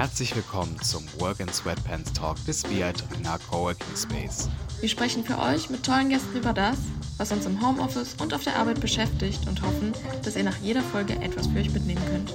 [0.00, 4.48] Herzlich willkommen zum Work in Sweatpants Talk des BI Trainer Coworking Space.
[4.80, 6.78] Wir sprechen für euch mit tollen Gästen über das,
[7.18, 9.92] was uns im Homeoffice und auf der Arbeit beschäftigt und hoffen,
[10.24, 12.34] dass ihr nach jeder Folge etwas für euch mitnehmen könnt.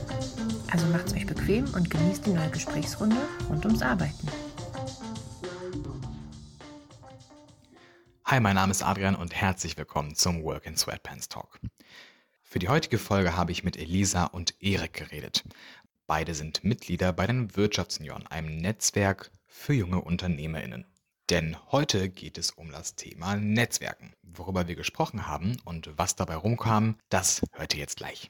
[0.72, 3.18] Also macht's euch bequem und genießt die neue Gesprächsrunde
[3.50, 4.28] rund ums Arbeiten.
[8.26, 11.60] Hi, mein Name ist Adrian und herzlich willkommen zum Work in Sweatpants Talk.
[12.44, 15.44] Für die heutige Folge habe ich mit Elisa und Erik geredet.
[16.08, 20.86] Beide sind Mitglieder bei den Wirtschaftssenioren, einem Netzwerk für junge UnternehmerInnen.
[21.32, 24.14] Denn heute geht es um das Thema Netzwerken.
[24.22, 28.30] Worüber wir gesprochen haben und was dabei rumkam, das hört ihr jetzt gleich.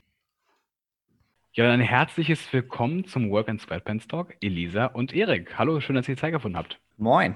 [1.52, 5.58] Ja, ein herzliches Willkommen zum Work and Sweatpants Talk, Elisa und Erik.
[5.58, 6.80] Hallo, schön, dass ihr Zeit gefunden habt.
[6.96, 7.36] Moin.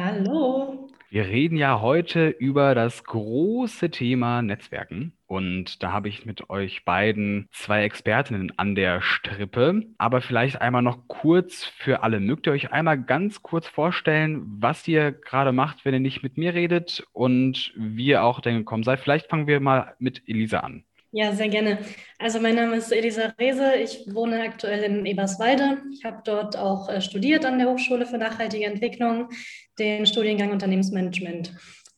[0.00, 0.88] Hallo.
[1.08, 5.12] Wir reden ja heute über das große Thema Netzwerken.
[5.26, 9.82] Und da habe ich mit euch beiden zwei Expertinnen an der Strippe.
[9.98, 12.18] Aber vielleicht einmal noch kurz für alle.
[12.18, 16.38] Mögt ihr euch einmal ganz kurz vorstellen, was ihr gerade macht, wenn ihr nicht mit
[16.38, 18.98] mir redet und wie ihr auch denn gekommen seid?
[18.98, 20.84] Vielleicht fangen wir mal mit Elisa an.
[21.12, 21.78] Ja, sehr gerne.
[22.18, 23.76] Also mein Name ist Elisa Rehse.
[23.76, 25.78] Ich wohne aktuell in Eberswalde.
[25.92, 29.30] Ich habe dort auch äh, studiert an der Hochschule für nachhaltige Entwicklung,
[29.78, 31.52] den Studiengang Unternehmensmanagement.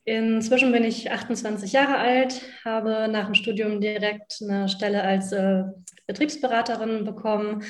[0.05, 5.65] Inzwischen bin ich 28 Jahre alt, habe nach dem Studium direkt eine Stelle als äh,
[6.07, 7.63] Betriebsberaterin bekommen,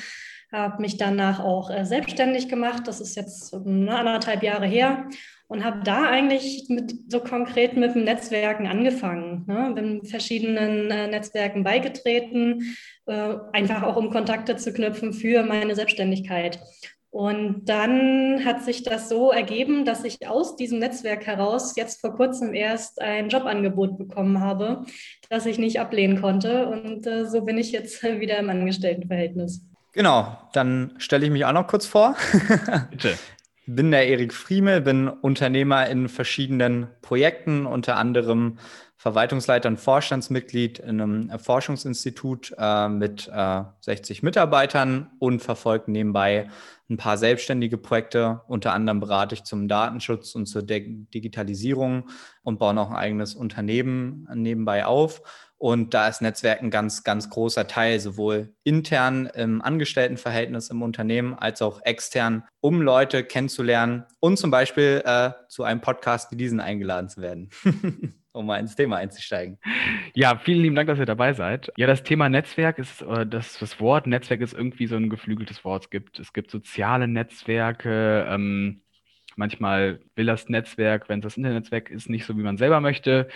[0.51, 2.83] habe mich danach auch äh, selbstständig gemacht.
[2.87, 5.09] Das ist jetzt eine anderthalb Jahre her
[5.49, 9.45] und habe da eigentlich mit, so konkret mit dem Netzwerken angefangen.
[9.47, 9.71] Ne?
[9.75, 12.75] Bin verschiedenen äh, Netzwerken beigetreten,
[13.07, 16.59] äh, einfach auch um Kontakte zu knüpfen für meine Selbstständigkeit.
[17.11, 22.15] Und dann hat sich das so ergeben, dass ich aus diesem Netzwerk heraus jetzt vor
[22.15, 24.85] kurzem erst ein Jobangebot bekommen habe,
[25.29, 26.67] das ich nicht ablehnen konnte.
[26.67, 29.65] Und äh, so bin ich jetzt wieder im Angestelltenverhältnis.
[29.93, 32.15] Genau, dann stelle ich mich auch noch kurz vor.
[32.91, 33.17] Bitte
[33.75, 38.57] bin der Erik Friemel, bin Unternehmer in verschiedenen Projekten, unter anderem
[38.97, 46.49] Verwaltungsleiter und Vorstandsmitglied in einem Forschungsinstitut äh, mit äh, 60 Mitarbeitern und verfolge nebenbei
[46.89, 48.41] ein paar selbstständige Projekte.
[48.47, 52.09] Unter anderem berate ich zum Datenschutz und zur De Digitalisierung
[52.49, 55.21] und baue noch ein eigenes Unternehmen nebenbei auf.
[55.57, 61.33] Und da ist Netzwerk ein ganz, ganz großer Teil, sowohl intern im Angestelltenverhältnis im Unternehmen
[61.33, 66.61] als auch extern, um Leute kennenzulernen und zum Beispiel äh, zu einem Podcast wie diesen
[66.61, 67.49] eingeladen zu werden.
[68.31, 69.57] um mal ins Thema einzusteigen.
[70.13, 71.71] Ja, vielen lieben Dank, dass ihr dabei seid.
[71.75, 75.65] Ja, das Thema Netzwerk ist, oder das, das Wort Netzwerk ist irgendwie so ein geflügeltes
[75.65, 75.85] Wort.
[75.85, 78.81] Es gibt, es gibt soziale Netzwerke, ähm,
[79.39, 83.29] Manchmal will das Netzwerk, wenn es das Internetnetzwerk ist, nicht so, wie man selber möchte.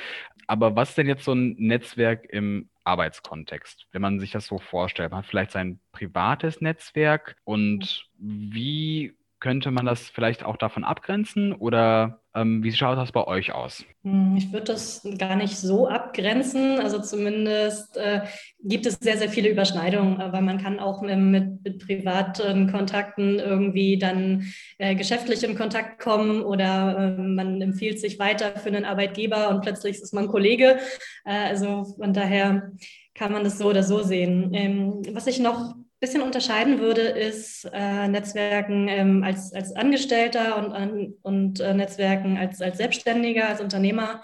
[0.48, 4.60] Aber was ist denn jetzt so ein Netzwerk im Arbeitskontext, wenn man sich das so
[4.60, 5.12] vorstellt?
[5.12, 11.52] Man hat vielleicht sein privates Netzwerk und wie könnte man das vielleicht auch davon abgrenzen
[11.52, 13.84] oder ähm, wie schaut das bei euch aus?
[14.04, 16.80] Hm, ich würde das gar nicht so abgrenzen.
[16.80, 18.22] Also zumindest äh,
[18.64, 24.00] gibt es sehr, sehr viele Überschneidungen, weil man kann auch mit, mit privaten Kontakten irgendwie
[24.00, 24.46] dann
[24.78, 29.60] äh, geschäftlich in Kontakt kommen oder äh, man empfiehlt sich weiter für einen Arbeitgeber und
[29.60, 30.80] plötzlich ist man Kollege.
[31.26, 32.72] Äh, also von daher
[33.14, 34.54] kann man das so oder so sehen.
[34.54, 41.16] Ähm, was ich noch bisschen unterscheiden würde, ist äh, Netzwerken ähm, als, als Angestellter und,
[41.22, 44.22] und äh, Netzwerken als, als Selbstständiger, als Unternehmer,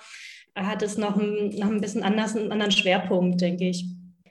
[0.55, 3.85] hat es noch ein, noch ein bisschen anders, einen anderen Schwerpunkt, denke ich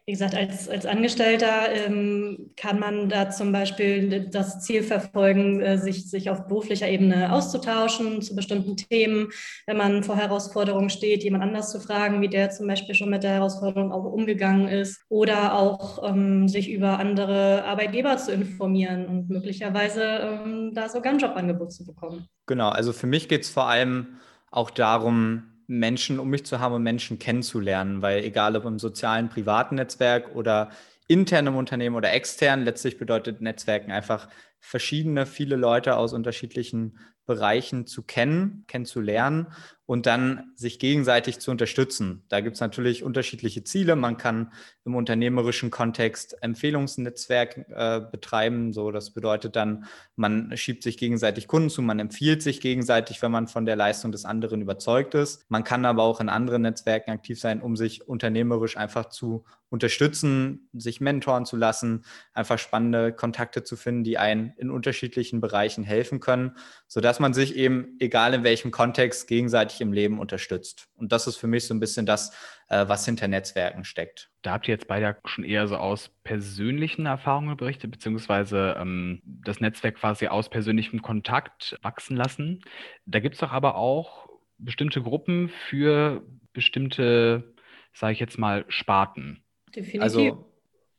[0.09, 5.77] wie gesagt, als, als Angestellter ähm, kann man da zum Beispiel das Ziel verfolgen, äh,
[5.77, 9.29] sich, sich auf beruflicher Ebene auszutauschen zu bestimmten Themen.
[9.67, 13.23] Wenn man vor Herausforderungen steht, jemand anders zu fragen, wie der zum Beispiel schon mit
[13.23, 15.03] der Herausforderung auch umgegangen ist.
[15.11, 21.19] Oder auch ähm, sich über andere Arbeitgeber zu informieren und möglicherweise ähm, da sogar ein
[21.19, 22.27] Jobangebot zu bekommen.
[22.47, 24.07] Genau, also für mich geht es vor allem
[24.51, 29.29] auch darum, Menschen um mich zu haben und Menschen kennenzulernen, weil egal ob im sozialen,
[29.29, 30.71] privaten Netzwerk oder
[31.07, 37.87] intern im Unternehmen oder extern, letztlich bedeutet Netzwerken einfach verschiedene, viele Leute aus unterschiedlichen Bereichen
[37.87, 39.49] zu kennen, kennenzulernen
[39.89, 42.23] und dann sich gegenseitig zu unterstützen.
[42.29, 43.97] Da gibt es natürlich unterschiedliche Ziele.
[43.97, 44.53] Man kann
[44.85, 48.73] im unternehmerischen Kontext Empfehlungsnetzwerk äh, betreiben.
[48.73, 53.33] So, das bedeutet dann, man schiebt sich gegenseitig Kunden zu, man empfiehlt sich gegenseitig, wenn
[53.33, 55.45] man von der Leistung des anderen überzeugt ist.
[55.51, 60.71] Man kann aber auch in anderen Netzwerken aktiv sein, um sich unternehmerisch einfach zu unterstützen,
[60.73, 66.21] sich mentoren zu lassen, einfach spannende Kontakte zu finden, die einen in unterschiedlichen Bereichen helfen
[66.21, 66.57] können,
[66.87, 70.89] sodass dass man sich eben, egal in welchem Kontext, gegenseitig im Leben unterstützt.
[70.95, 72.33] Und das ist für mich so ein bisschen das,
[72.69, 74.31] äh, was hinter Netzwerken steckt.
[74.43, 79.61] Da habt ihr jetzt beide schon eher so aus persönlichen Erfahrungen berichtet, beziehungsweise ähm, das
[79.61, 82.61] Netzwerk quasi aus persönlichem Kontakt wachsen lassen.
[83.07, 84.29] Da gibt es doch aber auch
[84.59, 86.23] bestimmte Gruppen für
[86.53, 87.55] bestimmte,
[87.93, 89.43] sage ich jetzt mal, Sparten.
[89.75, 90.03] Definitiv.
[90.03, 90.49] Also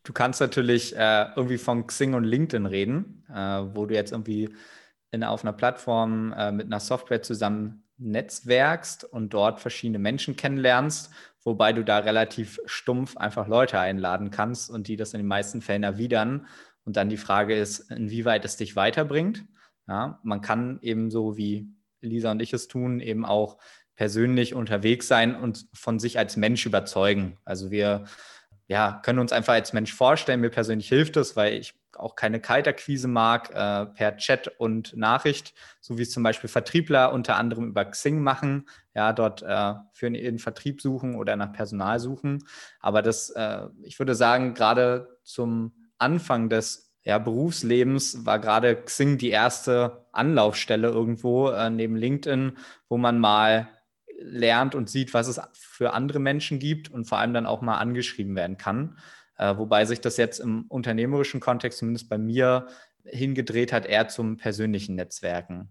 [0.04, 4.50] du kannst natürlich äh, irgendwie von Xing und LinkedIn reden, äh, wo du jetzt irgendwie
[5.12, 11.12] in, auf einer Plattform äh, mit einer Software zusammen netzwerkst und dort verschiedene Menschen kennenlernst,
[11.44, 15.62] wobei du da relativ stumpf einfach Leute einladen kannst und die das in den meisten
[15.62, 16.48] Fällen erwidern.
[16.86, 19.46] Und dann die Frage ist, inwieweit es dich weiterbringt.
[19.88, 21.68] Ja, man kann eben so wie
[22.02, 23.58] Lisa und ich es tun, eben auch
[23.96, 27.38] persönlich unterwegs sein und von sich als Mensch überzeugen.
[27.44, 28.06] Also wir
[28.68, 30.42] ja, können uns einfach als Mensch vorstellen.
[30.42, 35.54] Mir persönlich hilft es, weil ich auch keine Kaltakquise mag, äh, per Chat und Nachricht,
[35.80, 40.08] so wie es zum Beispiel Vertriebler unter anderem über Xing machen, ja, dort äh, für
[40.10, 42.44] ihren Vertrieb suchen oder nach Personal suchen.
[42.80, 49.18] Aber das, äh, ich würde sagen, gerade zum Anfang des ja, Berufslebens war gerade Xing
[49.18, 52.58] die erste Anlaufstelle irgendwo äh, neben LinkedIn,
[52.88, 53.70] wo man mal
[54.22, 57.78] lernt und sieht, was es für andere Menschen gibt und vor allem dann auch mal
[57.78, 58.98] angeschrieben werden kann.
[59.40, 62.68] Äh, wobei sich das jetzt im unternehmerischen Kontext, zumindest bei mir,
[63.06, 65.70] hingedreht hat, eher zum persönlichen Netzwerken.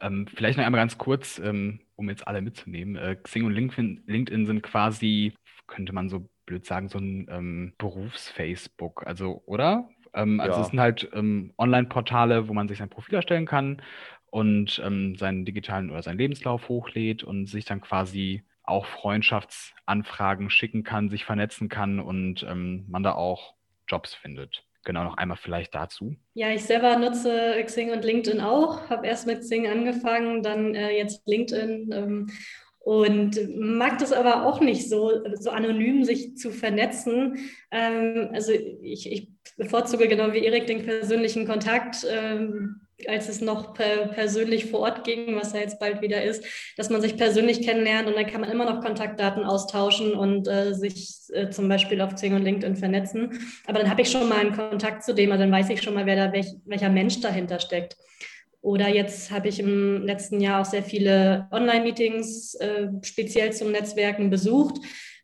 [0.00, 2.96] Ähm, vielleicht noch einmal ganz kurz, ähm, um jetzt alle mitzunehmen.
[2.96, 5.32] Äh, Xing und LinkedIn, LinkedIn, sind quasi,
[5.66, 9.06] könnte man so blöd sagen, so ein ähm, Berufs-Facebook.
[9.06, 9.88] Also, oder?
[10.12, 10.62] Ähm, also, ja.
[10.62, 13.80] es sind halt ähm, Online-Portale, wo man sich sein Profil erstellen kann
[14.26, 20.84] und ähm, seinen digitalen oder seinen Lebenslauf hochlädt und sich dann quasi auch Freundschaftsanfragen schicken
[20.84, 23.54] kann, sich vernetzen kann und ähm, man da auch
[23.88, 24.64] Jobs findet.
[24.84, 26.14] Genau, noch einmal vielleicht dazu.
[26.34, 30.96] Ja, ich selber nutze Xing und LinkedIn auch, habe erst mit Xing angefangen, dann äh,
[30.96, 32.30] jetzt LinkedIn ähm,
[32.78, 37.36] und mag das aber auch nicht so, so anonym sich zu vernetzen.
[37.72, 42.06] Ähm, also ich, ich, bevorzuge genau wie Erik den persönlichen Kontakt.
[42.08, 46.44] Ähm, als es noch per, persönlich vor Ort ging, was ja jetzt bald wieder ist,
[46.76, 50.72] dass man sich persönlich kennenlernt und dann kann man immer noch Kontaktdaten austauschen und äh,
[50.72, 53.38] sich äh, zum Beispiel auf Xing und LinkedIn vernetzen.
[53.66, 55.94] Aber dann habe ich schon mal einen Kontakt zu dem, also dann weiß ich schon
[55.94, 57.96] mal, wer da welch, welcher Mensch dahinter steckt.
[58.62, 64.28] Oder jetzt habe ich im letzten Jahr auch sehr viele Online-Meetings äh, speziell zum Netzwerken
[64.28, 64.78] besucht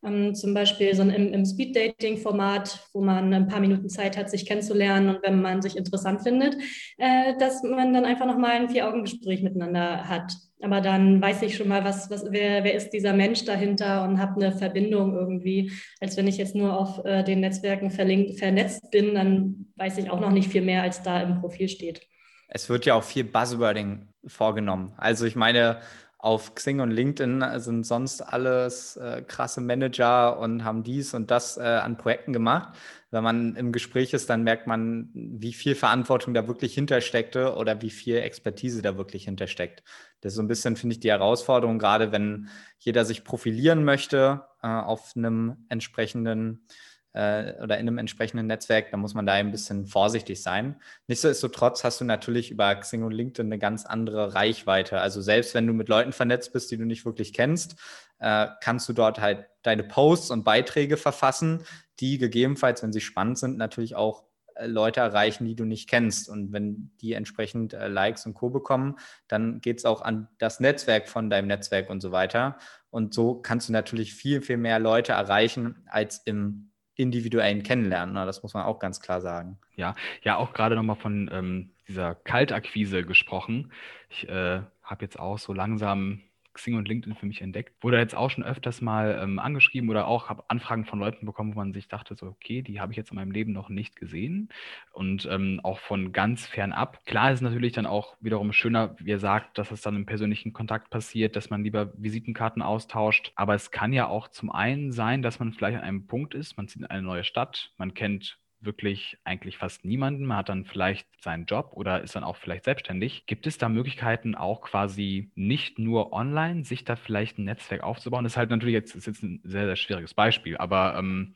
[0.04, 4.46] ähm, zum Beispiel so im, im Speed-Dating-Format, wo man ein paar Minuten Zeit hat, sich
[4.46, 6.56] kennenzulernen und wenn man sich interessant findet,
[6.98, 10.32] äh, dass man dann einfach nochmal ein Vier-Augen-Gespräch miteinander hat.
[10.60, 14.20] Aber dann weiß ich schon mal, was, was, wer, wer ist dieser Mensch dahinter und
[14.20, 15.72] habe eine Verbindung irgendwie.
[16.00, 20.10] Als wenn ich jetzt nur auf äh, den Netzwerken verlinkt, vernetzt bin, dann weiß ich
[20.10, 22.02] auch noch nicht viel mehr, als da im Profil steht.
[22.48, 24.92] Es wird ja auch viel Buzzwording vorgenommen.
[24.98, 25.80] Also ich meine,
[26.22, 31.56] auf Xing und LinkedIn sind sonst alles äh, krasse Manager und haben dies und das
[31.56, 32.76] äh, an Projekten gemacht.
[33.10, 37.82] Wenn man im Gespräch ist, dann merkt man, wie viel Verantwortung da wirklich hintersteckte oder
[37.82, 39.82] wie viel Expertise da wirklich hintersteckt.
[40.20, 42.48] Das ist so ein bisschen, finde ich, die Herausforderung, gerade wenn
[42.78, 46.64] jeder sich profilieren möchte äh, auf einem entsprechenden
[47.12, 50.76] äh, oder in einem entsprechenden Netzwerk, da muss man da ein bisschen vorsichtig sein.
[51.08, 55.00] Nichtsdestotrotz hast du natürlich über Xing und LinkedIn eine ganz andere Reichweite.
[55.00, 57.76] Also selbst wenn du mit Leuten vernetzt bist, die du nicht wirklich kennst,
[58.18, 61.64] äh, kannst du dort halt deine Posts und Beiträge verfassen,
[62.00, 64.24] die gegebenenfalls, wenn sie spannend sind, natürlich auch
[64.54, 66.28] äh, Leute erreichen, die du nicht kennst.
[66.28, 68.50] Und wenn die entsprechend äh, Likes und Co.
[68.50, 68.96] bekommen,
[69.28, 72.58] dann geht es auch an das Netzwerk von deinem Netzwerk und so weiter.
[72.90, 78.14] Und so kannst du natürlich viel, viel mehr Leute erreichen als im individuellen Kennenlernen.
[78.14, 78.26] Ne?
[78.26, 79.58] Das muss man auch ganz klar sagen.
[79.74, 83.72] Ja, ja, auch gerade nochmal von ähm, dieser Kaltakquise gesprochen.
[84.10, 86.22] Ich äh, habe jetzt auch so langsam
[86.54, 87.74] Xing und LinkedIn für mich entdeckt.
[87.82, 91.54] Wurde jetzt auch schon öfters mal ähm, angeschrieben oder auch habe Anfragen von Leuten bekommen,
[91.54, 93.96] wo man sich dachte, so, okay, die habe ich jetzt in meinem Leben noch nicht
[93.96, 94.48] gesehen.
[94.92, 97.04] Und ähm, auch von ganz fernab.
[97.06, 100.06] Klar ist es natürlich dann auch wiederum schöner, wie ihr sagt, dass es dann im
[100.06, 103.32] persönlichen Kontakt passiert, dass man lieber Visitenkarten austauscht.
[103.36, 106.56] Aber es kann ja auch zum einen sein, dass man vielleicht an einem Punkt ist,
[106.56, 110.24] man zieht in eine neue Stadt, man kennt wirklich eigentlich fast niemanden.
[110.24, 113.26] Man hat dann vielleicht seinen Job oder ist dann auch vielleicht selbstständig.
[113.26, 118.24] Gibt es da Möglichkeiten, auch quasi nicht nur online, sich da vielleicht ein Netzwerk aufzubauen?
[118.24, 121.34] Das ist halt natürlich jetzt, ist jetzt ein sehr, sehr schwieriges Beispiel, aber ähm,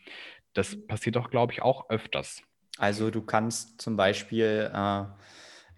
[0.55, 2.43] das passiert doch, glaube ich, auch öfters.
[2.79, 5.05] Also du kannst zum Beispiel äh,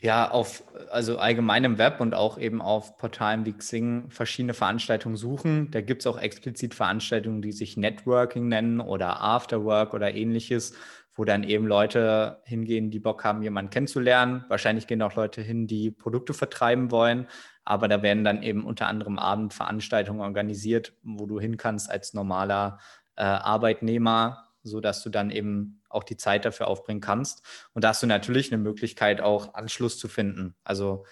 [0.00, 5.70] ja auf also allgemeinem Web und auch eben auf Portalen wie Xing verschiedene Veranstaltungen suchen.
[5.70, 10.74] Da gibt es auch explizit Veranstaltungen, die sich Networking nennen oder Afterwork oder ähnliches
[11.18, 14.44] wo dann eben Leute hingehen, die Bock haben, jemanden kennenzulernen.
[14.46, 17.26] Wahrscheinlich gehen auch Leute hin, die Produkte vertreiben wollen.
[17.64, 22.78] Aber da werden dann eben unter anderem Abendveranstaltungen organisiert, wo du hin kannst als normaler
[23.16, 27.42] äh, Arbeitnehmer, sodass du dann eben auch die Zeit dafür aufbringen kannst.
[27.74, 30.54] Und da hast du natürlich eine Möglichkeit, auch Anschluss zu finden.
[30.62, 31.04] Also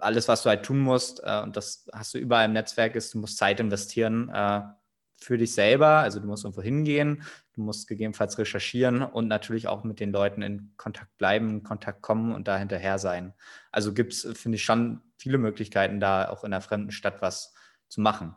[0.00, 3.14] alles, was du halt tun musst, äh, und das hast du überall im Netzwerk, ist,
[3.14, 4.62] du musst Zeit investieren äh,
[5.22, 5.98] für dich selber.
[5.98, 7.22] Also du musst irgendwo hingehen,
[7.54, 12.02] du musst gegebenenfalls recherchieren und natürlich auch mit den Leuten in Kontakt bleiben, in Kontakt
[12.02, 13.34] kommen und da hinterher sein.
[13.70, 17.54] Also gibt es, finde ich, schon viele Möglichkeiten, da auch in einer fremden Stadt was
[17.88, 18.34] zu machen.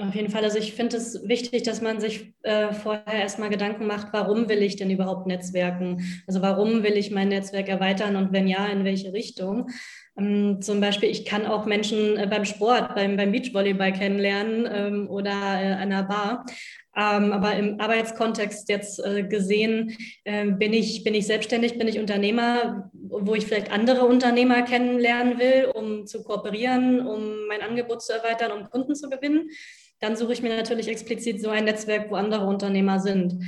[0.00, 0.44] Auf jeden Fall.
[0.44, 4.62] Also ich finde es wichtig, dass man sich äh, vorher erstmal Gedanken macht, warum will
[4.62, 6.04] ich denn überhaupt Netzwerken?
[6.28, 9.70] Also warum will ich mein Netzwerk erweitern und wenn ja, in welche Richtung?
[10.16, 15.10] Ähm, zum Beispiel, ich kann auch Menschen äh, beim Sport, beim, beim Beachvolleyball kennenlernen ähm,
[15.10, 16.46] oder äh, einer Bar.
[16.96, 21.98] Ähm, aber im Arbeitskontext jetzt äh, gesehen, äh, bin, ich, bin ich selbstständig, bin ich
[21.98, 28.12] Unternehmer, wo ich vielleicht andere Unternehmer kennenlernen will, um zu kooperieren, um mein Angebot zu
[28.12, 29.50] erweitern, um Kunden zu gewinnen.
[30.00, 33.42] Dann suche ich mir natürlich explizit so ein Netzwerk, wo andere Unternehmer sind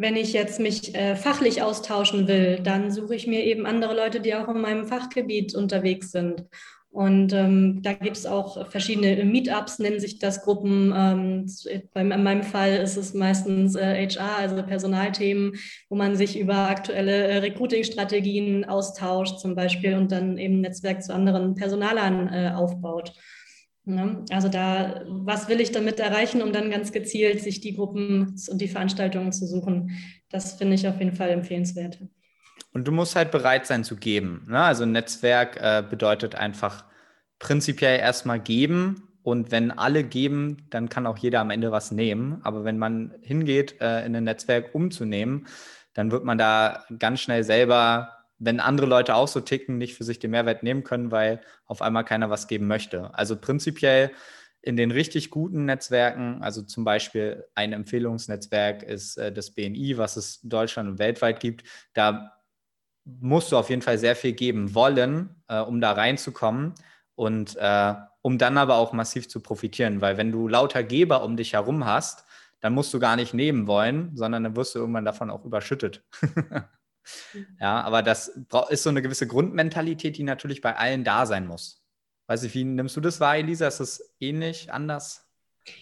[0.00, 4.20] wenn ich jetzt mich äh, fachlich austauschen will, dann suche ich mir eben andere Leute,
[4.20, 6.44] die auch in meinem Fachgebiet unterwegs sind.
[6.90, 10.92] Und ähm, da gibt es auch verschiedene Meetups, nennen sich das Gruppen.
[10.96, 11.46] Ähm,
[11.94, 15.54] in meinem Fall ist es meistens äh, HR, also Personalthemen,
[15.90, 21.02] wo man sich über aktuelle äh, Recruiting-Strategien austauscht zum Beispiel und dann eben ein Netzwerk
[21.02, 23.12] zu anderen Personalern äh, aufbaut.
[23.94, 24.24] Ne?
[24.30, 28.60] Also da, was will ich damit erreichen, um dann ganz gezielt sich die Gruppen und
[28.60, 29.90] die Veranstaltungen zu suchen?
[30.30, 31.98] Das finde ich auf jeden Fall empfehlenswert.
[32.72, 34.46] Und du musst halt bereit sein zu geben.
[34.48, 34.60] Ne?
[34.60, 36.84] Also ein Netzwerk äh, bedeutet einfach
[37.38, 39.08] prinzipiell erstmal geben.
[39.22, 42.40] Und wenn alle geben, dann kann auch jeder am Ende was nehmen.
[42.42, 45.46] Aber wenn man hingeht, äh, in ein Netzwerk umzunehmen,
[45.94, 50.04] dann wird man da ganz schnell selber wenn andere Leute auch so ticken, nicht für
[50.04, 53.14] sich den Mehrwert nehmen können, weil auf einmal keiner was geben möchte.
[53.14, 54.10] Also prinzipiell
[54.60, 60.16] in den richtig guten Netzwerken, also zum Beispiel ein Empfehlungsnetzwerk ist äh, das BNI, was
[60.16, 61.64] es Deutschland und weltweit gibt,
[61.94, 62.32] da
[63.04, 66.74] musst du auf jeden Fall sehr viel geben wollen, äh, um da reinzukommen
[67.14, 71.36] und äh, um dann aber auch massiv zu profitieren, weil wenn du lauter Geber um
[71.36, 72.24] dich herum hast,
[72.60, 76.04] dann musst du gar nicht nehmen wollen, sondern dann wirst du irgendwann davon auch überschüttet.
[77.32, 77.56] Mhm.
[77.60, 78.28] Ja, aber das
[78.70, 81.82] ist so eine gewisse Grundmentalität, die natürlich bei allen da sein muss.
[82.26, 83.66] Weiß ich, wie nimmst du das wahr, Elisa?
[83.66, 85.28] Ist das ähnlich, anders?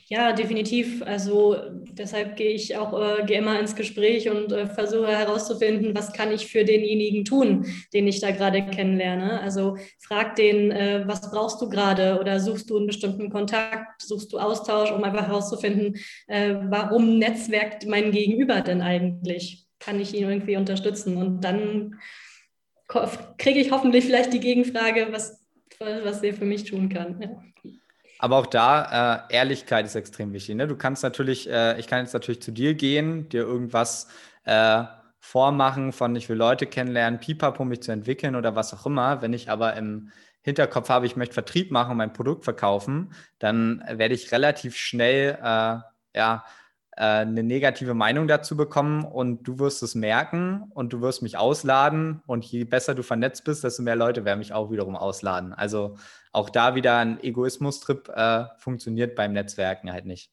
[0.08, 1.02] Ja, definitiv.
[1.02, 1.56] Also
[1.92, 6.32] deshalb gehe ich auch äh, gehe immer ins Gespräch und äh, versuche herauszufinden, was kann
[6.32, 9.40] ich für denjenigen tun, den ich da gerade kennenlerne.
[9.40, 14.32] Also frag den, äh, was brauchst du gerade oder suchst du einen bestimmten Kontakt, suchst
[14.32, 15.96] du Austausch, um einfach herauszufinden,
[16.28, 19.65] äh, warum netzwerkt mein Gegenüber denn eigentlich?
[19.86, 21.16] Kann ich ihn irgendwie unterstützen?
[21.16, 22.00] Und dann
[23.38, 25.46] kriege ich hoffentlich vielleicht die Gegenfrage, was,
[25.78, 27.52] was er für mich tun kann.
[28.18, 30.56] Aber auch da, äh, Ehrlichkeit ist extrem wichtig.
[30.56, 30.66] Ne?
[30.66, 34.08] Du kannst natürlich, äh, ich kann jetzt natürlich zu dir gehen, dir irgendwas
[34.44, 34.84] äh,
[35.20, 39.22] vormachen von, ich will Leute kennenlernen, Pipapo, mich zu entwickeln oder was auch immer.
[39.22, 40.10] Wenn ich aber im
[40.42, 45.78] Hinterkopf habe, ich möchte Vertrieb machen, mein Produkt verkaufen, dann werde ich relativ schnell, äh,
[46.16, 46.44] ja,
[46.96, 52.22] eine negative Meinung dazu bekommen und du wirst es merken und du wirst mich ausladen
[52.26, 55.52] und je besser du vernetzt bist, desto mehr Leute werden mich auch wiederum ausladen.
[55.52, 55.96] Also
[56.32, 60.30] auch da wieder ein Egoismus-Trip äh, funktioniert beim Netzwerken halt nicht.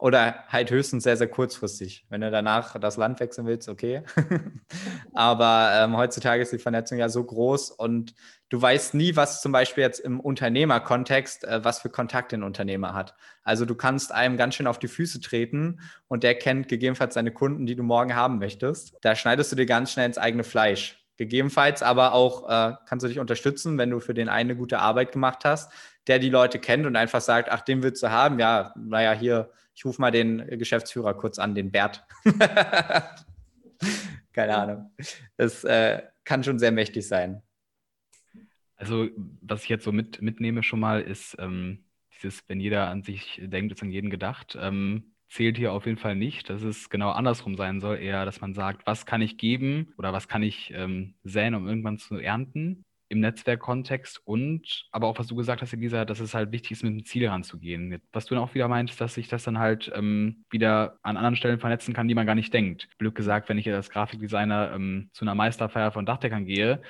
[0.00, 2.06] Oder halt höchstens sehr, sehr kurzfristig.
[2.08, 4.02] Wenn du danach das Land wechseln willst, okay.
[5.12, 8.14] Aber ähm, heutzutage ist die Vernetzung ja so groß und
[8.48, 12.94] du weißt nie, was zum Beispiel jetzt im Unternehmerkontext, äh, was für Kontakte ein Unternehmer
[12.94, 13.16] hat.
[13.42, 17.32] Also du kannst einem ganz schön auf die Füße treten und der kennt gegebenenfalls seine
[17.32, 18.96] Kunden, die du morgen haben möchtest.
[19.00, 21.04] Da schneidest du dir ganz schnell ins eigene Fleisch.
[21.16, 25.10] Gegebenenfalls aber auch äh, kannst du dich unterstützen, wenn du für den eine gute Arbeit
[25.10, 25.72] gemacht hast,
[26.08, 28.38] der die Leute kennt und einfach sagt, ach, den willst du haben.
[28.38, 32.04] Ja, naja, hier, ich rufe mal den Geschäftsführer kurz an, den Bert.
[34.32, 34.90] Keine Ahnung.
[35.36, 37.42] Das äh, kann schon sehr mächtig sein.
[38.76, 39.08] Also,
[39.42, 41.84] was ich jetzt so mit, mitnehme schon mal, ist ähm,
[42.14, 45.98] dieses, wenn jeder an sich denkt, ist an jeden gedacht, ähm, zählt hier auf jeden
[45.98, 49.36] Fall nicht, dass es genau andersrum sein soll, eher, dass man sagt, was kann ich
[49.36, 55.06] geben oder was kann ich ähm, säen, um irgendwann zu ernten im Netzwerkkontext und aber
[55.06, 58.00] auch, was du gesagt hast, Elisa, dass es halt wichtig ist, mit dem Ziel ranzugehen.
[58.12, 61.36] Was du dann auch wieder meinst, dass sich das dann halt ähm, wieder an anderen
[61.36, 62.88] Stellen vernetzen kann, die man gar nicht denkt.
[62.98, 66.82] Blöd gesagt, wenn ich als Grafikdesigner ähm, zu einer Meisterfeier von Dachdeckern gehe,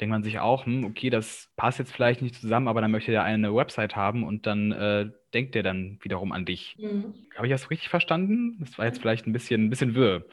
[0.00, 3.10] denkt man sich auch, hm, okay, das passt jetzt vielleicht nicht zusammen, aber dann möchte
[3.10, 6.76] der eine Website haben und dann äh, denkt der dann wiederum an dich?
[6.78, 7.14] Mhm.
[7.34, 8.56] Habe ich das richtig verstanden?
[8.60, 10.24] Das war jetzt vielleicht ein bisschen, ein bisschen wirr.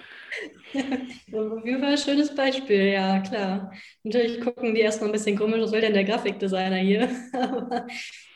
[0.73, 3.71] Jeden Fall ein schönes Beispiel, ja, klar.
[4.03, 7.09] Natürlich gucken die erstmal ein bisschen komisch, was will denn der Grafikdesigner hier?
[7.33, 7.85] aber,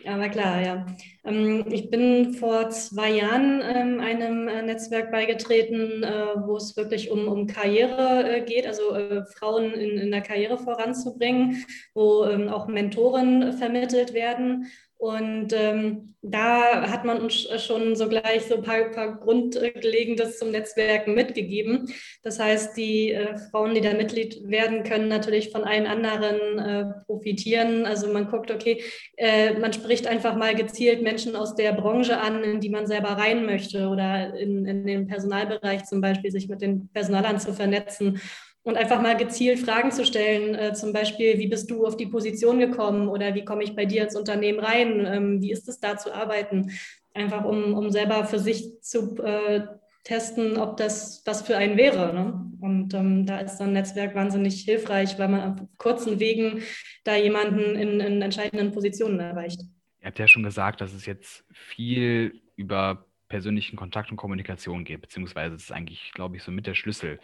[0.06, 0.86] aber, klar, ja.
[1.24, 7.10] Ähm, ich bin vor zwei Jahren ähm, einem äh, Netzwerk beigetreten, äh, wo es wirklich
[7.10, 8.98] um, um Karriere äh, geht, also
[9.36, 14.68] Frauen in, in der Karriere voranzubringen, wo ähm, auch Mentoren vermittelt werden.
[14.98, 20.50] Und ähm, da hat man uns schon so gleich so ein paar, paar Grundlegendes zum
[20.50, 21.94] Netzwerken mitgegeben.
[22.24, 26.86] Das heißt, die äh, Frauen, die da Mitglied werden, können natürlich von allen anderen äh,
[27.06, 27.86] profitieren.
[27.86, 28.82] Also man guckt, okay,
[29.18, 33.10] äh, man spricht einfach mal gezielt Menschen aus der Branche an, in die man selber
[33.10, 38.20] rein möchte oder in, in den Personalbereich zum Beispiel, sich mit den Personalern zu vernetzen
[38.67, 42.05] und einfach mal gezielt Fragen zu stellen, äh, zum Beispiel, wie bist du auf die
[42.05, 45.79] Position gekommen oder wie komme ich bei dir ins Unternehmen rein, ähm, wie ist es
[45.79, 46.71] da zu arbeiten,
[47.13, 49.62] einfach um, um selber für sich zu äh,
[50.03, 52.13] testen, ob das was für einen wäre.
[52.13, 52.51] Ne?
[52.59, 56.62] Und ähm, da ist dann ein Netzwerk wahnsinnig hilfreich, weil man auf kurzen Wegen
[57.05, 59.62] da jemanden in, in entscheidenden Positionen erreicht.
[60.01, 65.01] Ihr habt ja schon gesagt, dass es jetzt viel über persönlichen Kontakt und Kommunikation geht,
[65.01, 67.19] beziehungsweise es ist eigentlich, glaube ich, so mit der Schlüssel.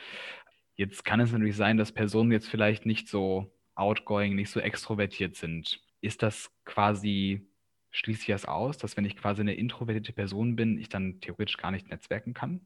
[0.75, 5.35] Jetzt kann es natürlich sein, dass Personen jetzt vielleicht nicht so outgoing, nicht so extrovertiert
[5.35, 5.81] sind.
[6.01, 7.47] Ist das quasi,
[7.91, 11.57] schließe ich das aus, dass wenn ich quasi eine introvertierte Person bin, ich dann theoretisch
[11.57, 12.61] gar nicht netzwerken kann?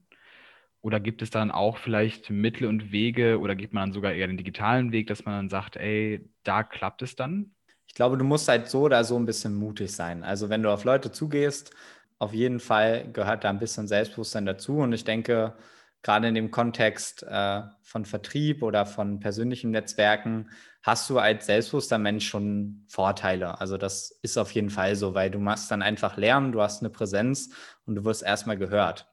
[0.82, 4.28] Oder gibt es dann auch vielleicht Mittel und Wege oder geht man dann sogar eher
[4.28, 7.52] den digitalen Weg, dass man dann sagt, ey, da klappt es dann?
[7.88, 10.24] Ich glaube, du musst halt so oder so ein bisschen mutig sein.
[10.24, 11.72] Also wenn du auf Leute zugehst,
[12.20, 14.78] auf jeden Fall gehört da ein bisschen Selbstbewusstsein dazu.
[14.78, 15.56] Und ich denke,
[16.08, 20.50] gerade in dem Kontext äh, von Vertrieb oder von persönlichen Netzwerken
[20.82, 23.60] hast du als selbstbewusster Mensch schon Vorteile.
[23.60, 26.82] Also das ist auf jeden Fall so, weil du machst dann einfach Lärm, du hast
[26.82, 27.50] eine Präsenz
[27.86, 29.06] und du wirst erstmal gehört.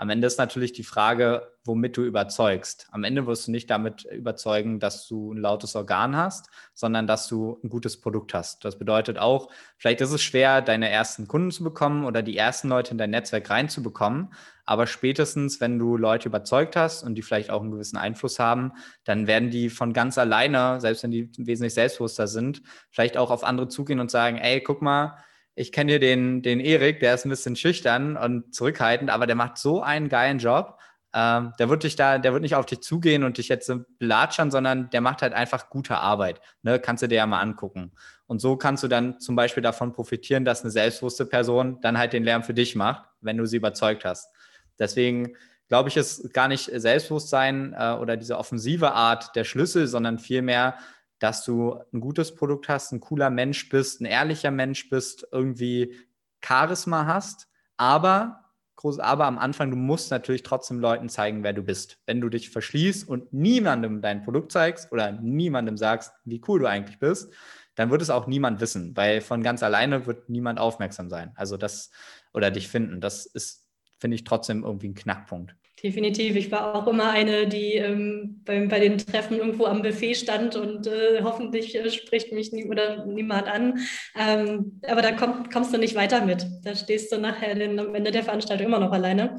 [0.00, 2.88] Am Ende ist natürlich die Frage, womit du überzeugst.
[2.90, 7.28] Am Ende wirst du nicht damit überzeugen, dass du ein lautes Organ hast, sondern dass
[7.28, 8.64] du ein gutes Produkt hast.
[8.64, 12.70] Das bedeutet auch, vielleicht ist es schwer, deine ersten Kunden zu bekommen oder die ersten
[12.70, 14.32] Leute in dein Netzwerk reinzubekommen.
[14.64, 18.72] Aber spätestens, wenn du Leute überzeugt hast und die vielleicht auch einen gewissen Einfluss haben,
[19.04, 23.44] dann werden die von ganz alleine, selbst wenn die wesentlich selbstbewusster sind, vielleicht auch auf
[23.44, 25.18] andere zugehen und sagen, ey, guck mal,
[25.60, 29.36] ich kenne hier den, den Erik, der ist ein bisschen schüchtern und zurückhaltend, aber der
[29.36, 30.78] macht so einen geilen Job.
[31.12, 34.50] Ähm, der wird dich da, der wird nicht auf dich zugehen und dich jetzt belatschern,
[34.50, 36.40] sondern der macht halt einfach gute Arbeit.
[36.62, 36.80] Ne?
[36.80, 37.92] Kannst du dir ja mal angucken.
[38.26, 42.14] Und so kannst du dann zum Beispiel davon profitieren, dass eine selbstbewusste Person dann halt
[42.14, 44.32] den Lärm für dich macht, wenn du sie überzeugt hast.
[44.78, 45.34] Deswegen
[45.68, 50.76] glaube ich, ist gar nicht Selbstbewusstsein äh, oder diese offensive Art der Schlüssel, sondern vielmehr
[51.20, 55.94] dass du ein gutes Produkt hast, ein cooler Mensch bist, ein ehrlicher Mensch bist, irgendwie
[56.42, 58.40] Charisma hast, aber
[58.76, 61.98] groß aber am Anfang, du musst natürlich trotzdem Leuten zeigen, wer du bist.
[62.06, 66.66] Wenn du dich verschließt und niemandem dein Produkt zeigst oder niemandem sagst, wie cool du
[66.66, 67.30] eigentlich bist,
[67.74, 71.32] dann wird es auch niemand wissen, weil von ganz alleine wird niemand aufmerksam sein.
[71.36, 71.90] Also das
[72.32, 75.54] oder dich finden, das ist, finde ich, trotzdem irgendwie ein Knackpunkt.
[75.82, 76.36] Definitiv.
[76.36, 80.54] Ich war auch immer eine, die ähm, bei, bei, den Treffen irgendwo am Buffet stand
[80.54, 83.78] und äh, hoffentlich äh, spricht mich nie, oder niemand an.
[84.14, 86.46] Ähm, aber da komm, kommst du nicht weiter mit.
[86.64, 89.38] Da stehst du nachher den, am Ende der Veranstaltung immer noch alleine.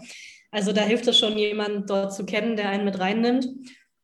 [0.50, 3.46] Also da hilft es schon, jemanden dort zu kennen, der einen mit reinnimmt.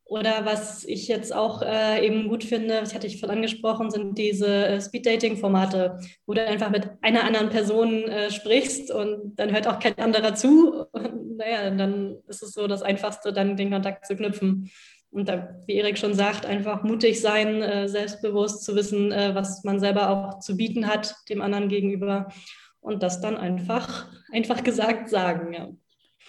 [0.07, 4.17] Oder was ich jetzt auch äh, eben gut finde, das hatte ich vorhin angesprochen, sind
[4.17, 9.67] diese äh, Speed-Dating-Formate, wo du einfach mit einer anderen Person äh, sprichst und dann hört
[9.67, 10.85] auch kein anderer zu.
[10.93, 14.71] Und naja, dann ist es so das Einfachste, dann den Kontakt zu knüpfen.
[15.09, 19.65] Und da, wie Erik schon sagt, einfach mutig sein, äh, selbstbewusst zu wissen, äh, was
[19.65, 22.29] man selber auch zu bieten hat dem anderen gegenüber.
[22.79, 25.53] Und das dann einfach, einfach gesagt sagen.
[25.53, 25.67] Ja.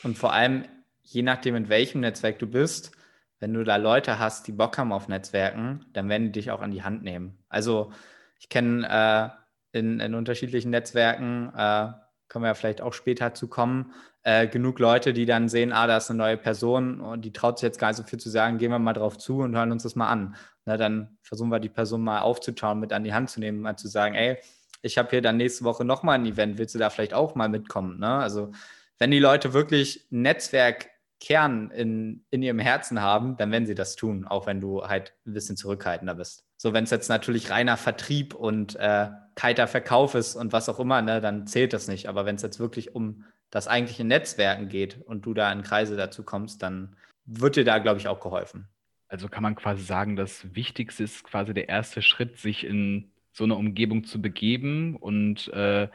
[0.02, 0.64] Und vor allem,
[1.04, 2.97] je nachdem, in welchem Netzwerk du bist,
[3.40, 6.60] wenn du da Leute hast, die Bock haben auf Netzwerken, dann werden die dich auch
[6.60, 7.38] an die Hand nehmen.
[7.48, 7.92] Also
[8.38, 9.34] ich kenne
[9.72, 11.92] äh, in, in, unterschiedlichen Netzwerken, äh,
[12.28, 15.86] können wir ja vielleicht auch später zu kommen, äh, genug Leute, die dann sehen, ah,
[15.86, 18.28] da ist eine neue Person und die traut sich jetzt gar nicht so viel zu
[18.28, 20.36] sagen, gehen wir mal drauf zu und hören uns das mal an.
[20.64, 23.76] Na, dann versuchen wir die Person mal aufzutauen, mit an die Hand zu nehmen, mal
[23.76, 24.38] zu sagen, ey,
[24.82, 27.48] ich habe hier dann nächste Woche nochmal ein Event, willst du da vielleicht auch mal
[27.48, 27.98] mitkommen?
[27.98, 28.08] Ne?
[28.08, 28.52] Also
[28.98, 33.96] wenn die Leute wirklich Netzwerk Kern in, in ihrem Herzen haben, dann werden sie das
[33.96, 36.44] tun, auch wenn du halt ein bisschen zurückhaltender bist.
[36.56, 40.80] So, wenn es jetzt natürlich reiner Vertrieb und äh, kalter Verkauf ist und was auch
[40.80, 42.08] immer, ne, dann zählt das nicht.
[42.08, 45.96] Aber wenn es jetzt wirklich um das eigentliche Netzwerken geht und du da in Kreise
[45.96, 48.68] dazu kommst, dann wird dir da, glaube ich, auch geholfen.
[49.08, 53.44] Also kann man quasi sagen, das Wichtigste ist quasi der erste Schritt, sich in so
[53.44, 55.88] eine Umgebung zu begeben und äh,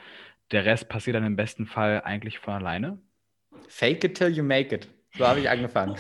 [0.52, 3.00] der Rest passiert dann im besten Fall eigentlich von alleine?
[3.68, 4.88] Fake it till you make it.
[5.18, 5.96] So habe ich angefangen.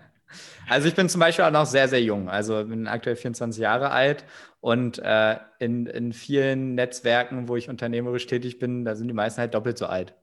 [0.68, 2.28] also ich bin zum Beispiel auch noch sehr, sehr jung.
[2.28, 4.24] Also bin aktuell 24 Jahre alt
[4.60, 9.40] und äh, in, in vielen Netzwerken, wo ich unternehmerisch tätig bin, da sind die meisten
[9.40, 10.14] halt doppelt so alt.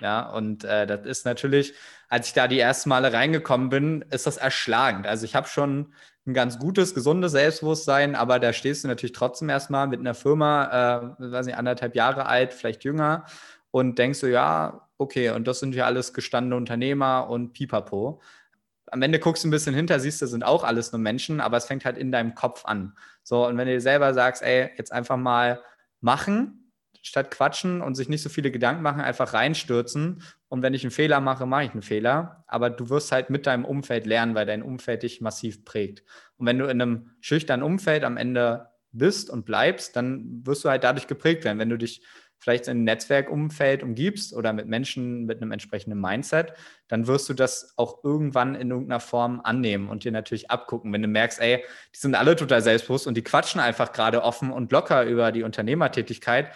[0.00, 1.74] Ja, und äh, das ist natürlich,
[2.08, 5.06] als ich da die ersten Male reingekommen bin, ist das erschlagend.
[5.06, 5.92] Also ich habe schon
[6.26, 11.14] ein ganz gutes, gesundes Selbstbewusstsein, aber da stehst du natürlich trotzdem erstmal mit einer Firma,
[11.18, 13.26] äh, weiß nicht, anderthalb Jahre alt, vielleicht jünger,
[13.72, 18.22] und denkst so, ja, okay, und das sind ja alles gestandene Unternehmer und Pipapo.
[18.86, 21.56] Am Ende guckst du ein bisschen hinter, siehst du, sind auch alles nur Menschen, aber
[21.56, 22.94] es fängt halt in deinem Kopf an.
[23.24, 25.60] So, und wenn du dir selber sagst, ey, jetzt einfach mal
[26.00, 26.70] machen,
[27.02, 30.22] statt quatschen und sich nicht so viele Gedanken machen, einfach reinstürzen.
[30.48, 32.44] Und wenn ich einen Fehler mache, mache ich einen Fehler.
[32.46, 36.04] Aber du wirst halt mit deinem Umfeld lernen, weil dein Umfeld dich massiv prägt.
[36.36, 40.68] Und wenn du in einem schüchternen Umfeld am Ende bist und bleibst, dann wirst du
[40.68, 41.58] halt dadurch geprägt werden.
[41.58, 42.04] Wenn du dich
[42.42, 46.54] vielleicht in Netzwerkumfeld umgibst oder mit Menschen mit einem entsprechenden Mindset,
[46.88, 50.92] dann wirst du das auch irgendwann in irgendeiner Form annehmen und dir natürlich abgucken.
[50.92, 54.50] Wenn du merkst, ey, die sind alle total selbstbewusst und die quatschen einfach gerade offen
[54.50, 56.52] und locker über die Unternehmertätigkeit,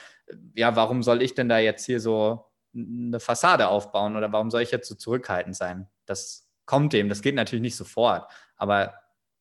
[0.57, 4.63] ja, warum soll ich denn da jetzt hier so eine Fassade aufbauen oder warum soll
[4.63, 5.87] ich jetzt so zurückhaltend sein?
[6.05, 8.95] Das kommt dem, das geht natürlich nicht sofort, aber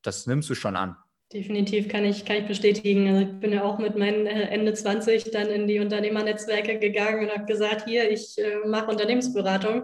[0.03, 0.95] das nimmst du schon an.
[1.33, 3.07] Definitiv kann ich, kann ich bestätigen.
[3.07, 7.25] Also ich bin ja auch mit meinen äh, Ende 20 dann in die Unternehmernetzwerke gegangen
[7.25, 9.83] und habe gesagt, hier, ich äh, mache Unternehmensberatung.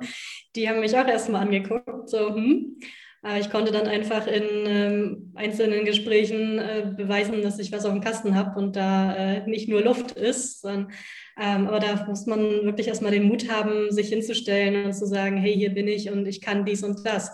[0.56, 2.78] Die haben mich auch erstmal angeguckt, so, hm.
[3.24, 7.92] Aber ich konnte dann einfach in ähm, einzelnen Gesprächen äh, beweisen, dass ich was auf
[7.92, 10.62] dem Kasten habe und da äh, nicht nur Luft ist.
[10.62, 10.92] Sondern,
[11.40, 15.38] ähm, aber da muss man wirklich erstmal den Mut haben, sich hinzustellen und zu sagen,
[15.38, 17.32] hey, hier bin ich und ich kann dies und das.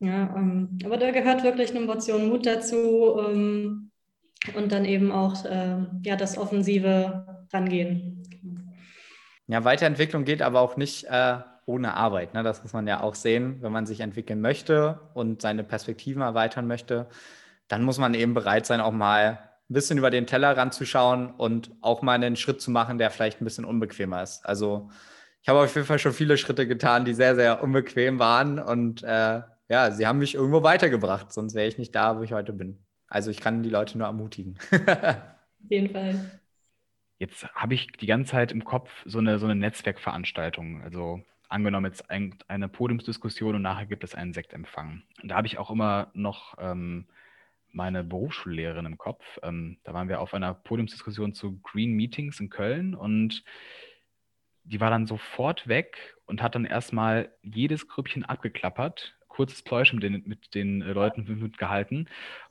[0.00, 3.90] Ja, ähm, aber da gehört wirklich eine Portion Mut dazu ähm,
[4.54, 8.22] und dann eben auch äh, ja, das offensive Rangehen.
[9.48, 12.34] Ja, Weiterentwicklung geht aber auch nicht äh, ohne Arbeit.
[12.34, 12.42] Ne?
[12.42, 16.66] Das muss man ja auch sehen, wenn man sich entwickeln möchte und seine Perspektiven erweitern
[16.66, 17.08] möchte,
[17.66, 19.38] dann muss man eben bereit sein, auch mal
[19.70, 23.40] ein bisschen über den Teller ranzuschauen und auch mal einen Schritt zu machen, der vielleicht
[23.40, 24.46] ein bisschen unbequemer ist.
[24.46, 24.90] Also
[25.42, 29.02] ich habe auf jeden Fall schon viele Schritte getan, die sehr, sehr unbequem waren und
[29.02, 32.52] äh, ja, sie haben mich irgendwo weitergebracht, sonst wäre ich nicht da, wo ich heute
[32.52, 32.78] bin.
[33.06, 34.58] Also ich kann die Leute nur ermutigen.
[34.70, 36.40] Auf jeden Fall.
[37.18, 40.82] Jetzt habe ich die ganze Zeit im Kopf so eine, so eine Netzwerkveranstaltung.
[40.82, 45.02] Also angenommen jetzt eine Podiumsdiskussion und nachher gibt es einen Sektempfang.
[45.22, 47.06] Und da habe ich auch immer noch ähm,
[47.72, 49.24] meine Berufsschullehrerin im Kopf.
[49.42, 53.44] Ähm, da waren wir auf einer Podiumsdiskussion zu Green Meetings in Köln und
[54.64, 60.02] die war dann sofort weg und hat dann erstmal jedes Grüppchen abgeklappert kurzes Pläuschen mit
[60.02, 62.08] den, mit den äh, Leuten mitgehalten.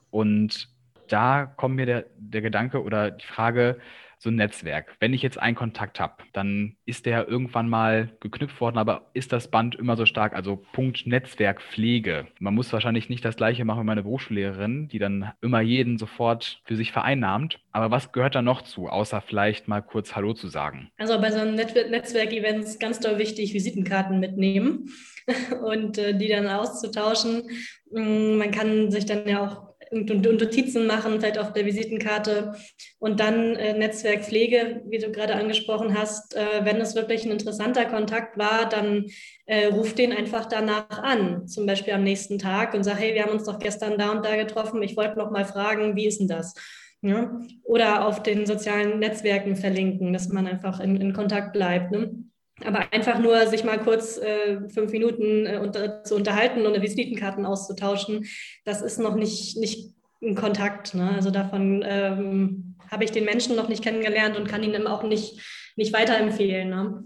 [0.09, 0.69] Und
[1.09, 3.77] da kommt mir der, der Gedanke oder die Frage,
[4.19, 4.95] so ein Netzwerk.
[4.99, 9.31] Wenn ich jetzt einen Kontakt habe, dann ist der irgendwann mal geknüpft worden, aber ist
[9.31, 10.33] das Band immer so stark?
[10.33, 12.25] Also Punkt Netzwerkpflege.
[12.39, 16.61] Man muss wahrscheinlich nicht das gleiche machen wie meine Berufsschullehrerin, die dann immer jeden sofort
[16.63, 17.59] für sich vereinnahmt.
[17.73, 20.89] Aber was gehört da noch zu, außer vielleicht mal kurz Hallo zu sagen?
[20.97, 24.89] Also bei so einem Netzwerkevent ist ganz doll wichtig, Visitenkarten mitnehmen
[25.63, 27.43] und äh, die dann auszutauschen.
[27.91, 32.55] Mm, man kann sich dann ja auch Notizen machen, vielleicht auf der Visitenkarte.
[32.99, 36.35] Und dann äh, Netzwerkpflege, wie du gerade angesprochen hast.
[36.35, 39.05] Äh, wenn es wirklich ein interessanter Kontakt war, dann
[39.45, 43.23] äh, ruf den einfach danach an, zum Beispiel am nächsten Tag und sag, hey, wir
[43.23, 44.83] haben uns doch gestern da und da getroffen.
[44.83, 46.53] Ich wollte noch mal fragen, wie ist denn das?
[47.01, 47.39] Ja?
[47.63, 51.91] Oder auf den sozialen Netzwerken verlinken, dass man einfach in, in Kontakt bleibt.
[51.91, 52.23] Ne?
[52.65, 57.45] Aber einfach nur sich mal kurz äh, fünf Minuten äh, unter, zu unterhalten und Visitenkarten
[57.45, 58.25] auszutauschen,
[58.65, 60.95] das ist noch nicht, nicht ein Kontakt.
[60.95, 61.11] Ne?
[61.15, 65.39] Also davon ähm, habe ich den Menschen noch nicht kennengelernt und kann ihn auch nicht,
[65.75, 66.69] nicht weiterempfehlen.
[66.69, 67.03] Ne?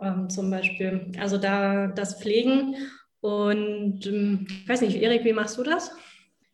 [0.00, 1.12] Ähm, zum Beispiel.
[1.20, 2.76] Also da das Pflegen.
[3.20, 5.90] Und ähm, ich weiß nicht, Erik, wie machst du das?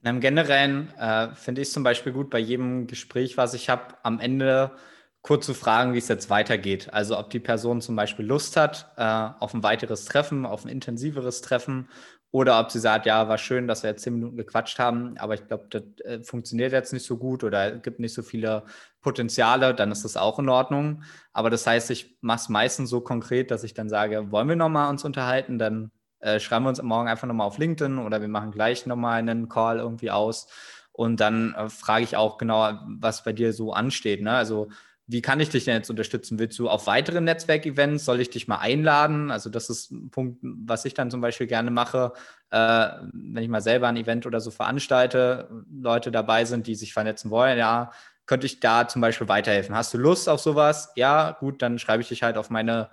[0.02, 4.18] Im Generellen äh, finde ich zum Beispiel gut bei jedem Gespräch, was ich habe, am
[4.18, 4.72] Ende
[5.22, 6.92] kurz zu fragen, wie es jetzt weitergeht.
[6.92, 10.68] Also ob die Person zum Beispiel Lust hat äh, auf ein weiteres Treffen, auf ein
[10.68, 11.88] intensiveres Treffen
[12.32, 15.34] oder ob sie sagt, ja, war schön, dass wir jetzt zehn Minuten gequatscht haben, aber
[15.34, 18.64] ich glaube, das äh, funktioniert jetzt nicht so gut oder gibt nicht so viele
[19.00, 21.02] Potenziale, dann ist das auch in Ordnung.
[21.32, 24.56] Aber das heißt, ich mache es meistens so konkret, dass ich dann sage, wollen wir
[24.56, 28.28] nochmal uns unterhalten, dann äh, schreiben wir uns morgen einfach nochmal auf LinkedIn oder wir
[28.28, 30.46] machen gleich nochmal einen Call irgendwie aus.
[30.92, 34.22] Und dann äh, frage ich auch genau, was bei dir so ansteht.
[34.22, 34.32] Ne?
[34.32, 34.68] Also
[35.10, 36.38] wie kann ich dich denn jetzt unterstützen?
[36.38, 38.04] Willst du auf weitere Netzwerkevents?
[38.04, 39.32] Soll ich dich mal einladen?
[39.32, 42.12] Also das ist ein Punkt, was ich dann zum Beispiel gerne mache,
[42.50, 46.92] äh, wenn ich mal selber ein Event oder so veranstalte, Leute dabei sind, die sich
[46.92, 47.90] vernetzen wollen, ja,
[48.26, 49.74] könnte ich da zum Beispiel weiterhelfen.
[49.74, 50.92] Hast du Lust auf sowas?
[50.94, 52.88] Ja, gut, dann schreibe ich dich halt auf meine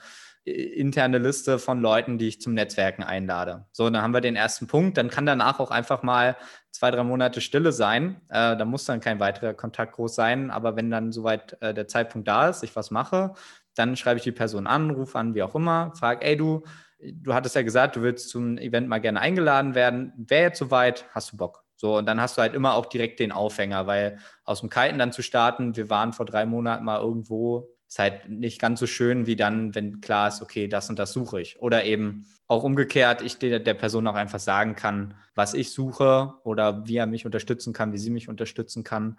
[0.48, 3.66] interne Liste von Leuten, die ich zum Netzwerken einlade.
[3.72, 4.98] So, dann haben wir den ersten Punkt.
[4.98, 6.38] Dann kann danach auch einfach mal
[6.72, 8.22] zwei, drei Monate Stille sein.
[8.30, 10.50] Äh, da muss dann kein weiterer Kontakt groß sein.
[10.50, 13.34] Aber wenn dann soweit äh, der Zeitpunkt da ist, ich was mache,
[13.76, 16.64] dann schreibe ich die Person an, rufe an, wie auch immer, frage, ey du,
[17.00, 20.14] du hattest ja gesagt, du willst zum Event mal gerne eingeladen werden.
[20.16, 21.64] Wäre jetzt soweit, hast du Bock?
[21.76, 24.98] So, und dann hast du halt immer auch direkt den Aufhänger, weil aus dem Kalten
[24.98, 28.88] dann zu starten, wir waren vor drei Monaten mal irgendwo, ist halt nicht ganz so
[28.88, 31.62] schön wie dann, wenn klar ist, okay, das und das suche ich.
[31.62, 36.34] Oder eben auch umgekehrt, ich der, der Person auch einfach sagen kann, was ich suche
[36.44, 39.18] oder wie er mich unterstützen kann, wie sie mich unterstützen kann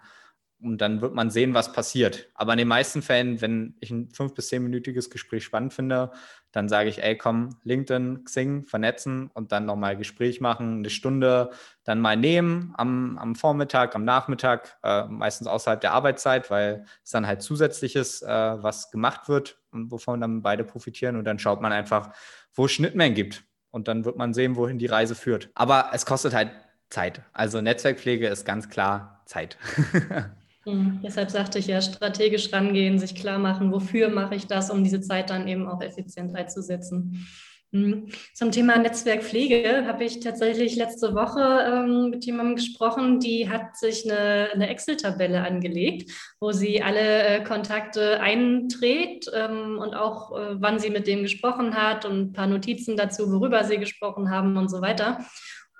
[0.61, 2.29] und dann wird man sehen, was passiert.
[2.33, 6.11] Aber in den meisten Fällen, wenn ich ein fünf- bis zehnminütiges Gespräch spannend finde,
[6.51, 11.51] dann sage ich, ey, komm, LinkedIn, Xing, vernetzen und dann nochmal Gespräch machen, eine Stunde
[11.83, 17.11] dann mal nehmen am, am Vormittag, am Nachmittag, äh, meistens außerhalb der Arbeitszeit, weil es
[17.11, 21.15] dann halt zusätzliches, äh, was gemacht wird und wovon dann beide profitieren.
[21.15, 22.11] Und dann schaut man einfach,
[22.53, 23.43] wo es Schnittmengen gibt.
[23.71, 25.51] Und dann wird man sehen, wohin die Reise führt.
[25.53, 26.51] Aber es kostet halt
[26.89, 27.21] Zeit.
[27.33, 29.57] Also Netzwerkpflege ist ganz klar Zeit.
[30.65, 30.99] Mhm.
[31.03, 35.01] Deshalb sagte ich ja, strategisch rangehen, sich klar machen, wofür mache ich das, um diese
[35.01, 37.27] Zeit dann eben auch effizient einzusetzen.
[37.71, 38.07] Mhm.
[38.33, 44.09] Zum Thema Netzwerkpflege habe ich tatsächlich letzte Woche ähm, mit jemandem gesprochen, die hat sich
[44.09, 50.79] eine, eine Excel-Tabelle angelegt, wo sie alle äh, Kontakte einträgt ähm, und auch, äh, wann
[50.79, 54.69] sie mit dem gesprochen hat und ein paar Notizen dazu, worüber sie gesprochen haben und
[54.69, 55.23] so weiter.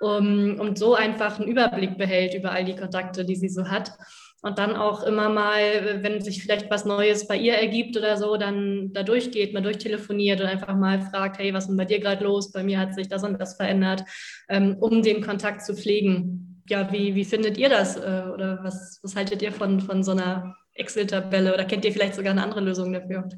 [0.02, 3.92] Um, und so einfach einen Überblick behält über all die Kontakte, die sie so hat
[4.42, 8.36] und dann auch immer mal, wenn sich vielleicht was Neues bei ihr ergibt oder so,
[8.36, 12.00] dann da durchgeht, mal durchtelefoniert und einfach mal fragt, hey, was ist denn bei dir
[12.00, 12.50] gerade los?
[12.50, 14.04] Bei mir hat sich das und das verändert,
[14.48, 16.62] ähm, um den Kontakt zu pflegen.
[16.68, 17.96] Ja, wie, wie findet ihr das?
[17.96, 21.52] Äh, oder was, was haltet ihr von, von so einer Excel-Tabelle?
[21.52, 23.28] Oder kennt ihr vielleicht sogar eine andere Lösung dafür?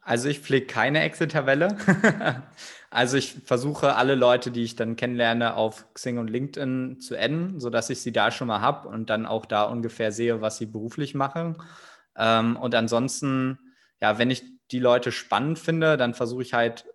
[0.00, 1.76] Also ich pflege keine Excel-Tabelle.
[2.94, 7.58] also ich versuche alle Leute, die ich dann kennenlerne, auf Xing und LinkedIn zu adden,
[7.58, 10.66] sodass ich sie da schon mal habe und dann auch da ungefähr sehe, was sie
[10.66, 11.56] beruflich machen.
[12.16, 13.58] Ähm, und ansonsten,
[14.00, 16.86] ja, wenn ich die Leute spannend finde, dann versuche ich halt,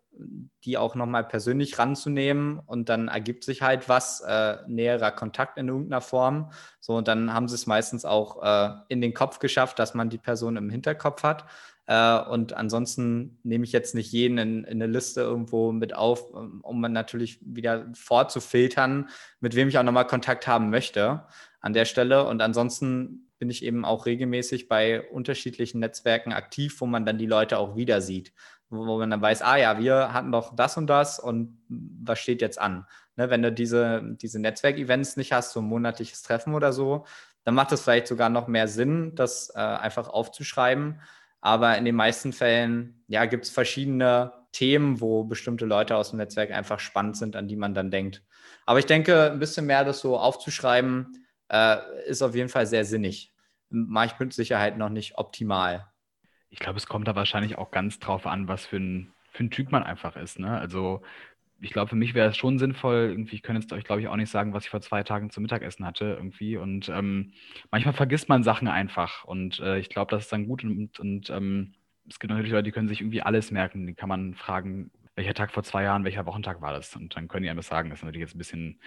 [0.64, 5.68] die auch nochmal persönlich ranzunehmen und dann ergibt sich halt was, äh, näherer Kontakt in
[5.68, 6.52] irgendeiner Form.
[6.80, 10.10] So, und dann haben sie es meistens auch äh, in den Kopf geschafft, dass man
[10.10, 11.46] die Person im Hinterkopf hat.
[11.90, 16.32] Äh, und ansonsten nehme ich jetzt nicht jeden in, in, eine Liste irgendwo mit auf,
[16.32, 21.26] um man natürlich wieder vorzufiltern, mit wem ich auch nochmal Kontakt haben möchte
[21.62, 22.28] an der Stelle.
[22.28, 27.26] Und ansonsten bin ich eben auch regelmäßig bei unterschiedlichen Netzwerken aktiv, wo man dann die
[27.26, 28.34] Leute auch wieder sieht,
[28.70, 32.20] wo, wo man dann weiß, ah ja, wir hatten doch das und das und was
[32.20, 32.86] steht jetzt an?
[33.16, 37.06] Ne, wenn du diese, diese Netzwerkevents nicht hast, so ein monatliches Treffen oder so,
[37.46, 41.00] dann macht es vielleicht sogar noch mehr Sinn, das äh, einfach aufzuschreiben
[41.42, 46.18] aber in den meisten Fällen ja, gibt es verschiedene Themen, wo bestimmte Leute aus dem
[46.18, 48.24] Netzwerk einfach spannend sind, an die man dann denkt.
[48.66, 52.86] Aber ich denke, ein bisschen mehr das so aufzuschreiben, äh, ist auf jeden Fall sehr
[52.86, 53.34] sinnig.
[53.70, 55.88] Mache ich mit Sicherheit noch nicht optimal.
[56.50, 59.52] Ich glaube, es kommt da wahrscheinlich auch ganz drauf an, was für ein, für ein
[59.52, 60.40] Typ man einfach ist.
[60.40, 60.58] Ne?
[60.58, 61.02] Also
[61.62, 64.08] ich glaube, für mich wäre es schon sinnvoll, irgendwie, ich könnte jetzt euch, glaube ich,
[64.08, 66.58] auch nicht sagen, was ich vor zwei Tagen zum Mittagessen hatte, irgendwie.
[66.58, 67.34] Und ähm,
[67.72, 69.26] manchmal vergisst man Sachen einfach.
[69.26, 70.64] Und äh, ich glaube, das ist dann gut.
[70.64, 71.74] Und, und ähm,
[72.08, 73.88] es gibt natürlich Leute, die können sich irgendwie alles merken.
[73.88, 76.96] Die kann man fragen, welcher Tag vor zwei Jahren, welcher Wochentag war das?
[76.96, 77.90] Und dann können die einem das sagen.
[77.90, 78.80] Das ist natürlich jetzt ein bisschen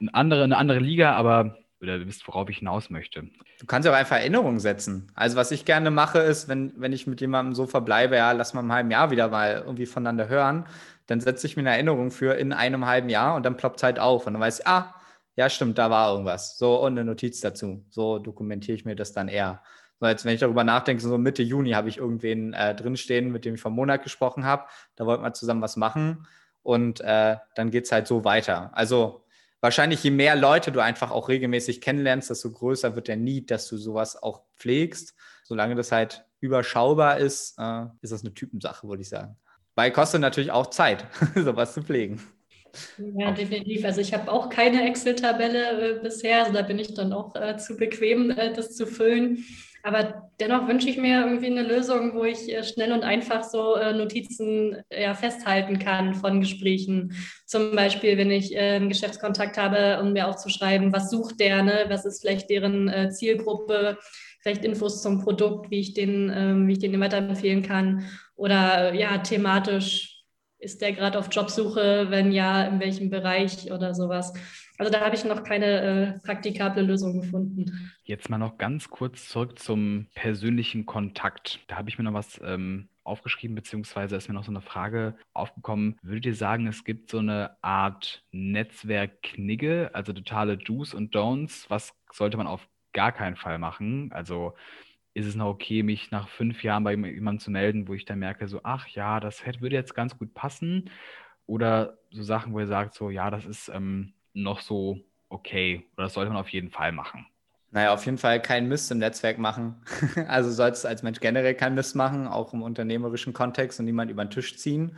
[0.00, 3.22] eine andere, eine andere Liga, aber oder du wisst, worauf ich hinaus möchte.
[3.58, 5.10] Du kannst ja auch einfach Erinnerungen setzen.
[5.14, 8.52] Also was ich gerne mache, ist, wenn, wenn ich mit jemandem so verbleibe, ja, lass
[8.52, 10.66] mal im halben Jahr wieder mal irgendwie voneinander hören,
[11.10, 13.82] dann setze ich mir eine Erinnerung für in einem halben Jahr und dann ploppt es
[13.82, 14.94] halt auf und dann weiß ich, ah,
[15.34, 16.56] ja, stimmt, da war irgendwas.
[16.56, 17.84] So, und eine Notiz dazu.
[17.90, 19.60] So dokumentiere ich mir das dann eher.
[19.98, 23.44] So, jetzt, wenn ich darüber nachdenke, so Mitte Juni habe ich irgendwen äh, drinstehen, mit
[23.44, 24.66] dem ich einem Monat gesprochen habe.
[24.94, 26.28] Da wollten wir zusammen was machen
[26.62, 28.70] und äh, dann geht es halt so weiter.
[28.72, 29.24] Also
[29.60, 33.66] wahrscheinlich, je mehr Leute du einfach auch regelmäßig kennenlernst, desto größer wird der Need, dass
[33.66, 35.16] du sowas auch pflegst.
[35.42, 39.36] Solange das halt überschaubar ist, äh, ist das eine Typensache, würde ich sagen.
[39.74, 41.04] Weil kostet natürlich auch Zeit,
[41.34, 42.20] sowas zu pflegen.
[42.98, 43.84] Ja, definitiv.
[43.84, 47.56] Also ich habe auch keine Excel-Tabelle äh, bisher, also da bin ich dann auch äh,
[47.56, 49.44] zu bequem, äh, das zu füllen.
[49.82, 53.76] Aber dennoch wünsche ich mir irgendwie eine Lösung, wo ich äh, schnell und einfach so
[53.76, 57.14] äh, Notizen ja, festhalten kann von Gesprächen.
[57.46, 61.86] Zum Beispiel, wenn ich äh, einen Geschäftskontakt habe, um mir aufzuschreiben, was sucht der, ne?
[61.88, 63.98] was ist vielleicht deren Zielgruppe,
[64.40, 69.18] vielleicht Infos zum Produkt, wie ich den, ähm, wie ich den weiterempfehlen kann oder ja,
[69.18, 70.20] thematisch
[70.60, 72.06] ist der gerade auf Jobsuche?
[72.10, 74.32] Wenn ja, in welchem Bereich oder sowas?
[74.78, 77.92] Also da habe ich noch keine äh, praktikable Lösung gefunden.
[78.04, 81.60] Jetzt mal noch ganz kurz zurück zum persönlichen Kontakt.
[81.66, 85.16] Da habe ich mir noch was ähm, aufgeschrieben, beziehungsweise ist mir noch so eine Frage
[85.32, 85.98] aufgekommen.
[86.02, 91.66] Würdet ihr sagen, es gibt so eine Art Netzwerk-Knigge, also totale Do's und Don'ts?
[91.68, 94.10] Was sollte man auf gar keinen Fall machen?
[94.12, 94.54] Also
[95.14, 98.18] ist es noch okay, mich nach fünf Jahren bei jemandem zu melden, wo ich dann
[98.18, 100.90] merke, so, ach ja, das hätte, würde jetzt ganz gut passen?
[101.46, 104.98] Oder so Sachen, wo ihr sagt, so, ja, das ist ähm, noch so
[105.28, 107.26] okay oder das sollte man auf jeden Fall machen?
[107.72, 109.82] Naja, auf jeden Fall keinen Mist im Netzwerk machen.
[110.28, 114.10] also sollst du als Mensch generell keinen Mist machen, auch im unternehmerischen Kontext und niemand
[114.10, 114.96] über den Tisch ziehen.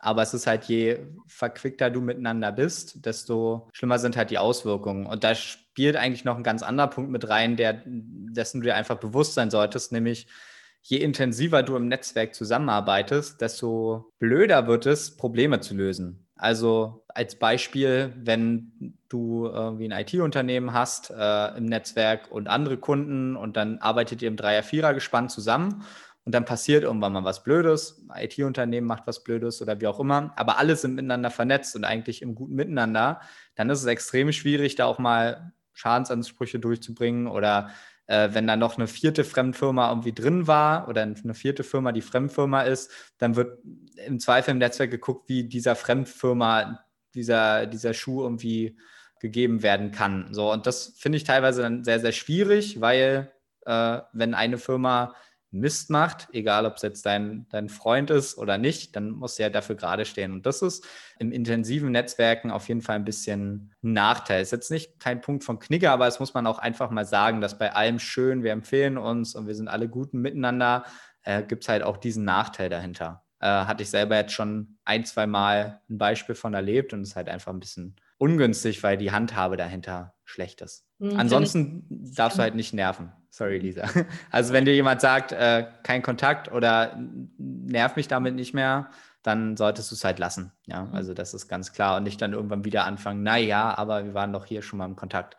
[0.00, 5.06] Aber es ist halt, je verquickter du miteinander bist, desto schlimmer sind halt die Auswirkungen.
[5.06, 5.34] Und da
[5.70, 9.34] spielt eigentlich noch ein ganz anderer Punkt mit rein, der, dessen du dir einfach bewusst
[9.34, 10.26] sein solltest, nämlich
[10.82, 16.26] je intensiver du im Netzwerk zusammenarbeitest, desto blöder wird es, Probleme zu lösen.
[16.34, 23.36] Also als Beispiel, wenn du irgendwie ein IT-Unternehmen hast äh, im Netzwerk und andere Kunden
[23.36, 25.84] und dann arbeitet ihr im Dreier-Vierer gespannt zusammen
[26.24, 30.32] und dann passiert irgendwann mal was Blödes, IT-Unternehmen macht was Blödes oder wie auch immer,
[30.36, 33.20] aber alle sind miteinander vernetzt und eigentlich im guten Miteinander,
[33.54, 37.70] dann ist es extrem schwierig, da auch mal Schadensansprüche durchzubringen oder
[38.06, 42.02] äh, wenn da noch eine vierte Fremdfirma irgendwie drin war oder eine vierte Firma die
[42.02, 43.58] Fremdfirma ist, dann wird
[44.06, 48.78] im Zweifel im Netzwerk geguckt, wie dieser Fremdfirma dieser, dieser Schuh irgendwie
[49.20, 50.32] gegeben werden kann.
[50.32, 53.32] So, und das finde ich teilweise dann sehr, sehr schwierig, weil
[53.66, 55.14] äh, wenn eine Firma
[55.52, 59.50] Mist macht, egal ob es jetzt dein, dein Freund ist oder nicht, dann muss er
[59.50, 60.32] dafür gerade stehen.
[60.32, 60.86] Und das ist
[61.18, 64.42] im intensiven Netzwerken auf jeden Fall ein bisschen ein Nachteil.
[64.42, 67.40] Ist jetzt nicht kein Punkt von Knigge, aber es muss man auch einfach mal sagen,
[67.40, 70.84] dass bei allem schön, wir empfehlen uns und wir sind alle guten miteinander,
[71.22, 73.24] äh, gibt es halt auch diesen Nachteil dahinter.
[73.40, 77.10] Äh, hatte ich selber jetzt schon ein, zwei Mal ein Beispiel von erlebt und es
[77.10, 80.86] ist halt einfach ein bisschen ungünstig, weil die Handhabe dahinter schlecht ist.
[80.98, 83.12] Mhm, Ansonsten darfst du halt nicht nerven.
[83.30, 83.88] Sorry, Lisa.
[84.30, 86.98] Also wenn dir jemand sagt, äh, kein Kontakt oder
[87.38, 88.90] nerv mich damit nicht mehr,
[89.22, 90.52] dann solltest du es halt lassen.
[90.66, 90.94] Ja, mhm.
[90.94, 94.32] also das ist ganz klar und nicht dann irgendwann wieder anfangen, naja, aber wir waren
[94.32, 95.36] doch hier schon mal im Kontakt.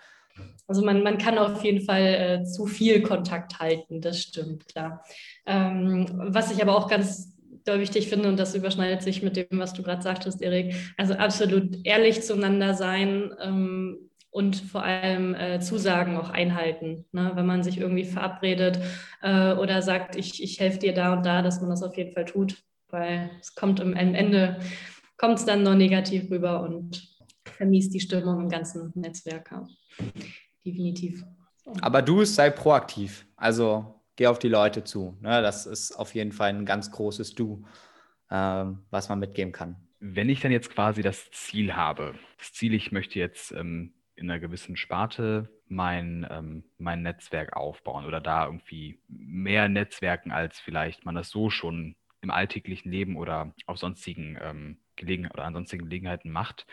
[0.68, 5.04] Also man, man kann auf jeden Fall äh, zu viel Kontakt halten, das stimmt, klar.
[5.46, 9.48] Ähm, was ich aber auch ganz doll wichtig finde, und das überschneidet sich mit dem,
[9.52, 15.60] was du gerade sagtest, Erik, also absolut ehrlich zueinander sein, ähm, und vor allem äh,
[15.60, 17.06] Zusagen auch einhalten.
[17.12, 17.32] Ne?
[17.36, 18.80] Wenn man sich irgendwie verabredet
[19.22, 22.14] äh, oder sagt, ich, ich helfe dir da und da, dass man das auf jeden
[22.14, 22.58] Fall tut,
[22.90, 24.60] weil es kommt am Ende,
[25.18, 27.10] kommt es dann noch negativ rüber und
[27.44, 29.52] vermiest die Stimmung im ganzen Netzwerk.
[29.52, 29.68] Ja.
[30.66, 31.26] Definitiv.
[31.58, 31.74] So.
[31.82, 35.18] Aber du sei proaktiv, also geh auf die Leute zu.
[35.20, 35.42] Ne?
[35.42, 37.66] Das ist auf jeden Fall ein ganz großes Du,
[38.30, 39.76] äh, was man mitgeben kann.
[40.00, 44.30] Wenn ich dann jetzt quasi das Ziel habe, das Ziel, ich möchte jetzt ähm, in
[44.30, 51.06] einer gewissen Sparte mein, ähm, mein Netzwerk aufbauen oder da irgendwie mehr Netzwerken, als vielleicht
[51.06, 55.86] man das so schon im alltäglichen Leben oder auf sonstigen ähm, Gelegen oder an sonstigen
[55.86, 56.68] Gelegenheiten macht.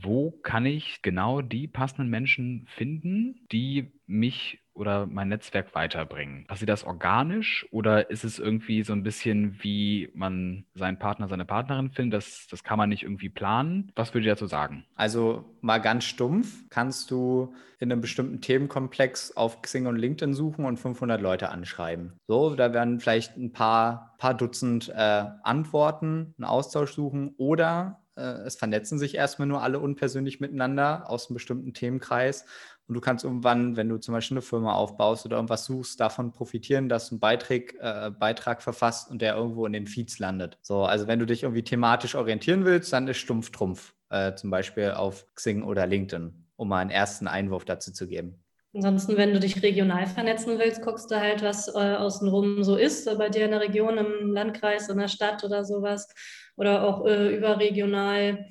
[0.00, 6.46] Wo kann ich genau die passenden Menschen finden, die mich oder mein Netzwerk weiterbringen?
[6.46, 11.44] Passiert das organisch oder ist es irgendwie so ein bisschen wie man seinen Partner, seine
[11.44, 12.18] Partnerin findet?
[12.18, 13.92] Das, das kann man nicht irgendwie planen.
[13.94, 14.84] Was würdet ihr dazu sagen?
[14.94, 20.64] Also mal ganz stumpf, kannst du in einem bestimmten Themenkomplex auf Xing und LinkedIn suchen
[20.64, 22.14] und 500 Leute anschreiben.
[22.28, 28.56] So, da werden vielleicht ein paar, paar Dutzend äh, Antworten, einen Austausch suchen oder es
[28.56, 32.44] vernetzen sich erstmal nur alle unpersönlich miteinander aus einem bestimmten Themenkreis
[32.86, 36.32] und du kannst irgendwann, wenn du zum Beispiel eine Firma aufbaust oder irgendwas suchst, davon
[36.32, 40.58] profitieren, dass du einen Beitrag, äh, Beitrag verfasst und der irgendwo in den Feeds landet.
[40.62, 44.50] So, also wenn du dich irgendwie thematisch orientieren willst, dann ist Stumpf Trumpf, äh, zum
[44.50, 48.41] Beispiel auf Xing oder LinkedIn, um mal einen ersten Einwurf dazu zu geben.
[48.74, 53.06] Ansonsten, wenn du dich regional vernetzen willst, guckst du halt, was äh, außenrum so ist,
[53.18, 56.08] bei dir in der Region, im Landkreis, in der Stadt oder sowas
[56.56, 58.46] oder auch äh, überregional.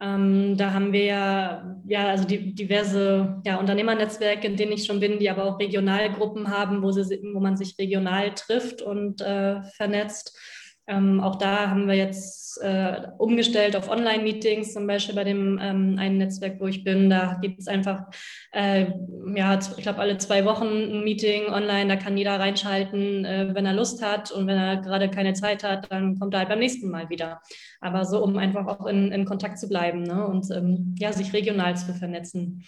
[0.00, 5.00] Ähm, da haben wir ja, ja also die, diverse ja, Unternehmernetzwerke, in denen ich schon
[5.00, 9.62] bin, die aber auch Regionalgruppen haben, wo, sie, wo man sich regional trifft und äh,
[9.62, 10.38] vernetzt.
[10.88, 15.96] Ähm, auch da haben wir jetzt äh, umgestellt auf Online-Meetings, zum Beispiel bei dem ähm,
[15.98, 17.10] einen Netzwerk, wo ich bin.
[17.10, 18.04] Da gibt es einfach,
[18.52, 18.86] äh,
[19.34, 21.88] ja, ich glaube, alle zwei Wochen ein Meeting online.
[21.88, 24.30] Da kann jeder reinschalten, äh, wenn er Lust hat.
[24.30, 27.40] Und wenn er gerade keine Zeit hat, dann kommt er halt beim nächsten Mal wieder.
[27.80, 30.26] Aber so, um einfach auch in, in Kontakt zu bleiben ne?
[30.26, 32.64] und ähm, ja, sich regional zu vernetzen.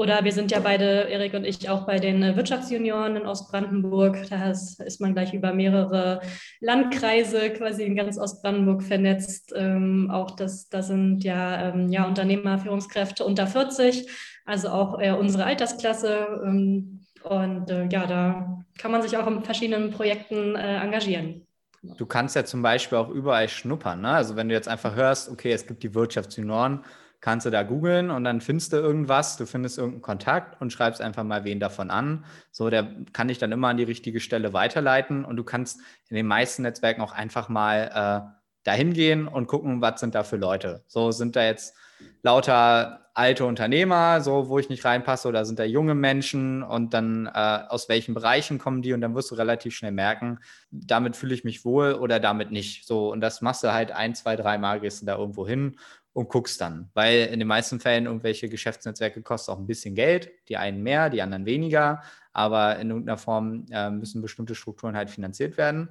[0.00, 4.30] Oder wir sind ja beide, Erik und ich, auch bei den äh, Wirtschaftsjunioren in Ostbrandenburg.
[4.30, 6.22] Da ist man gleich über mehrere
[6.60, 9.52] Landkreise quasi in ganz Ostbrandenburg vernetzt.
[9.54, 14.08] Ähm, auch das, das sind ja, ähm, ja Unternehmer, Führungskräfte unter 40,
[14.46, 16.40] also auch äh, unsere Altersklasse.
[16.46, 21.46] Ähm, und äh, ja, da kann man sich auch in verschiedenen Projekten äh, engagieren.
[21.82, 24.00] Du kannst ja zum Beispiel auch überall schnuppern.
[24.00, 24.12] Ne?
[24.12, 26.86] Also wenn du jetzt einfach hörst, okay, es gibt die Wirtschaftsjunioren,
[27.20, 31.00] kannst du da googeln und dann findest du irgendwas, du findest irgendeinen Kontakt und schreibst
[31.00, 32.24] einfach mal wen davon an.
[32.50, 36.16] So, der kann dich dann immer an die richtige Stelle weiterleiten und du kannst in
[36.16, 37.90] den meisten Netzwerken auch einfach mal
[38.26, 40.82] äh, dahin gehen und gucken, was sind da für Leute.
[40.86, 41.74] So sind da jetzt
[42.22, 47.26] lauter alte Unternehmer, so wo ich nicht reinpasse, oder sind da junge Menschen und dann
[47.26, 47.30] äh,
[47.68, 50.38] aus welchen Bereichen kommen die und dann wirst du relativ schnell merken,
[50.70, 52.86] damit fühle ich mich wohl oder damit nicht.
[52.86, 55.76] So und das machst du halt ein, zwei, drei Mal, gehst du da irgendwo hin
[56.12, 60.30] und guckst dann, weil in den meisten Fällen irgendwelche Geschäftsnetzwerke kosten auch ein bisschen Geld,
[60.48, 62.02] die einen mehr, die anderen weniger,
[62.32, 65.90] aber in irgendeiner Form äh, müssen bestimmte Strukturen halt finanziert werden.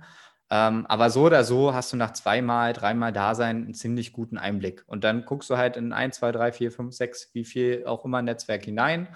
[0.52, 4.84] Ähm, aber so oder so hast du nach zweimal, dreimal Dasein einen ziemlich guten Einblick.
[4.88, 8.04] Und dann guckst du halt in ein, zwei, drei, vier, fünf, sechs, wie viel auch
[8.04, 9.08] immer Netzwerk hinein,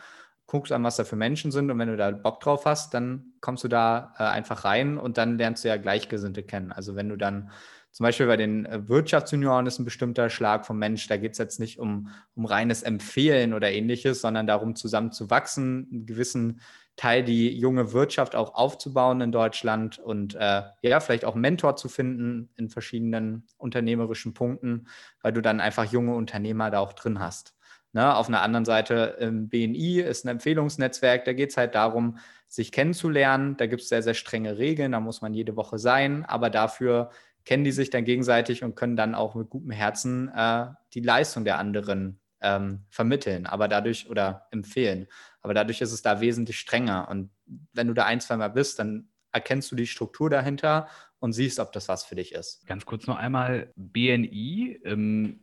[0.45, 1.71] guckst an, was da für Menschen sind.
[1.71, 5.17] Und wenn du da Bock drauf hast, dann kommst du da äh, einfach rein und
[5.17, 6.71] dann lernst du ja Gleichgesinnte kennen.
[6.71, 7.49] Also wenn du dann
[7.93, 11.07] zum Beispiel bei den äh, Wirtschaftsjunioren ist ein bestimmter Schlag vom Mensch.
[11.07, 15.29] Da geht es jetzt nicht um, um reines Empfehlen oder ähnliches, sondern darum, zusammen zu
[15.29, 16.59] wachsen, einen gewissen
[16.95, 21.87] Teil die junge Wirtschaft auch aufzubauen in Deutschland und äh, ja, vielleicht auch Mentor zu
[21.87, 24.87] finden in verschiedenen unternehmerischen Punkten,
[25.21, 27.55] weil du dann einfach junge Unternehmer da auch drin hast.
[27.93, 28.15] Ne?
[28.15, 32.17] Auf einer anderen Seite im BNI ist ein Empfehlungsnetzwerk, da geht es halt darum,
[32.47, 33.57] sich kennenzulernen.
[33.57, 37.09] Da gibt es sehr, sehr strenge Regeln, da muss man jede Woche sein, aber dafür
[37.45, 41.43] kennen die sich dann gegenseitig und können dann auch mit gutem Herzen äh, die Leistung
[41.45, 45.07] der anderen ähm, vermitteln, aber dadurch oder empfehlen.
[45.41, 47.07] Aber dadurch ist es da wesentlich strenger.
[47.09, 47.31] Und
[47.73, 50.87] wenn du da ein, zwei Mal bist, dann erkennst du die Struktur dahinter
[51.19, 52.65] und siehst, ob das was für dich ist.
[52.67, 54.81] Ganz kurz noch einmal BNI.
[54.83, 55.39] Ähm,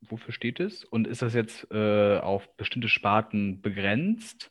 [0.00, 0.84] wofür steht es?
[0.84, 4.50] Und ist das jetzt äh, auf bestimmte Sparten begrenzt?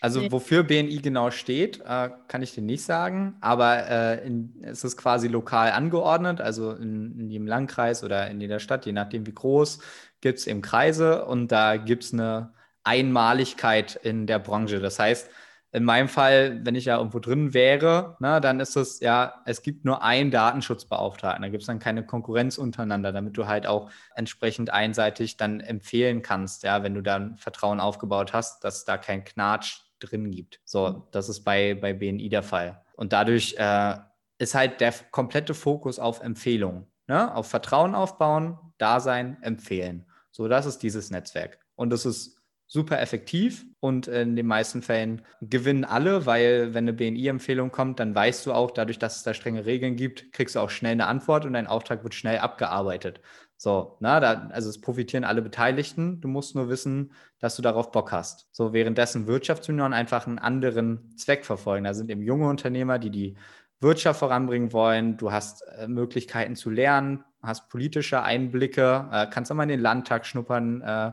[0.00, 4.84] Also wofür BNI genau steht, äh, kann ich dir nicht sagen, aber äh, in, es
[4.84, 9.26] ist quasi lokal angeordnet, also in, in, jedem Landkreis oder in jeder Stadt, je nachdem
[9.26, 9.80] wie groß,
[10.20, 12.52] gibt es eben Kreise und da gibt es eine
[12.84, 14.80] Einmaligkeit in der Branche.
[14.80, 15.28] Das heißt,
[15.72, 19.62] in meinem Fall, wenn ich ja irgendwo drin wäre, na, dann ist es ja, es
[19.62, 21.42] gibt nur einen Datenschutzbeauftragten.
[21.42, 26.22] Da gibt es dann keine Konkurrenz untereinander, damit du halt auch entsprechend einseitig dann empfehlen
[26.22, 30.60] kannst, ja, wenn du dann Vertrauen aufgebaut hast, dass da kein Knatsch drin gibt.
[30.64, 32.82] So, das ist bei, bei BNI der Fall.
[32.96, 33.96] Und dadurch äh,
[34.38, 37.34] ist halt der komplette Fokus auf Empfehlungen, ne?
[37.34, 40.06] auf Vertrauen aufbauen, Dasein, empfehlen.
[40.30, 41.58] So, das ist dieses Netzwerk.
[41.74, 42.35] Und das ist
[42.66, 48.14] super effektiv und in den meisten Fällen gewinnen alle, weil wenn eine BNI-Empfehlung kommt, dann
[48.14, 51.06] weißt du auch, dadurch, dass es da strenge Regeln gibt, kriegst du auch schnell eine
[51.06, 53.20] Antwort und dein Auftrag wird schnell abgearbeitet.
[53.58, 56.20] So, na, da, also es profitieren alle Beteiligten.
[56.20, 58.48] Du musst nur wissen, dass du darauf Bock hast.
[58.52, 61.84] So, währenddessen Wirtschaftsunion einfach einen anderen Zweck verfolgen.
[61.84, 63.36] Da sind eben junge Unternehmer, die die
[63.80, 65.16] Wirtschaft voranbringen wollen.
[65.16, 69.80] Du hast äh, Möglichkeiten zu lernen, hast politische Einblicke, äh, kannst auch mal in den
[69.80, 71.12] Landtag schnuppern, äh,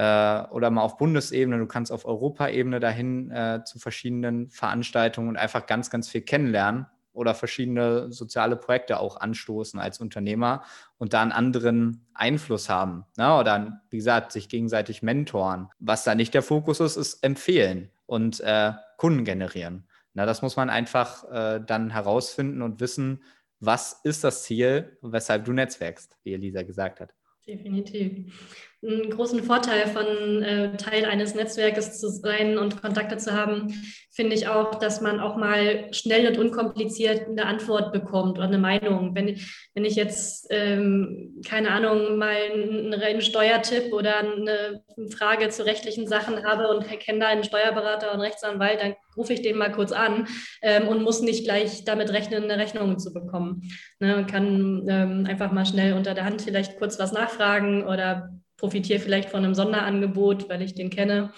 [0.00, 5.66] oder mal auf Bundesebene, du kannst auf Europaebene dahin äh, zu verschiedenen Veranstaltungen und einfach
[5.66, 6.86] ganz, ganz viel kennenlernen
[7.16, 10.62] oder verschiedene soziale Projekte auch anstoßen als Unternehmer
[10.98, 13.06] und da einen anderen Einfluss haben.
[13.16, 13.34] Ne?
[13.34, 15.68] Oder, wie gesagt, sich gegenseitig mentoren.
[15.78, 19.88] Was da nicht der Fokus ist, ist empfehlen und äh, Kunden generieren.
[20.12, 23.22] Na, das muss man einfach äh, dann herausfinden und wissen,
[23.60, 27.14] was ist das Ziel, weshalb du netzwerkst, wie Elisa gesagt hat.
[27.46, 33.72] Definitiv einen großen Vorteil von äh, Teil eines Netzwerkes zu sein und Kontakte zu haben,
[34.12, 38.58] finde ich auch, dass man auch mal schnell und unkompliziert eine Antwort bekommt oder eine
[38.58, 39.14] Meinung.
[39.14, 39.38] Wenn,
[39.74, 46.06] wenn ich jetzt, ähm, keine Ahnung, mal einen, einen Steuertipp oder eine Frage zu rechtlichen
[46.06, 49.92] Sachen habe und kenne da einen Steuerberater und Rechtsanwalt, dann rufe ich den mal kurz
[49.92, 50.28] an
[50.62, 53.62] ähm, und muss nicht gleich damit rechnen, eine Rechnung zu bekommen.
[54.00, 59.00] Ne, kann ähm, einfach mal schnell unter der Hand vielleicht kurz was nachfragen oder profitiere
[59.00, 61.32] vielleicht von einem Sonderangebot, weil ich den kenne.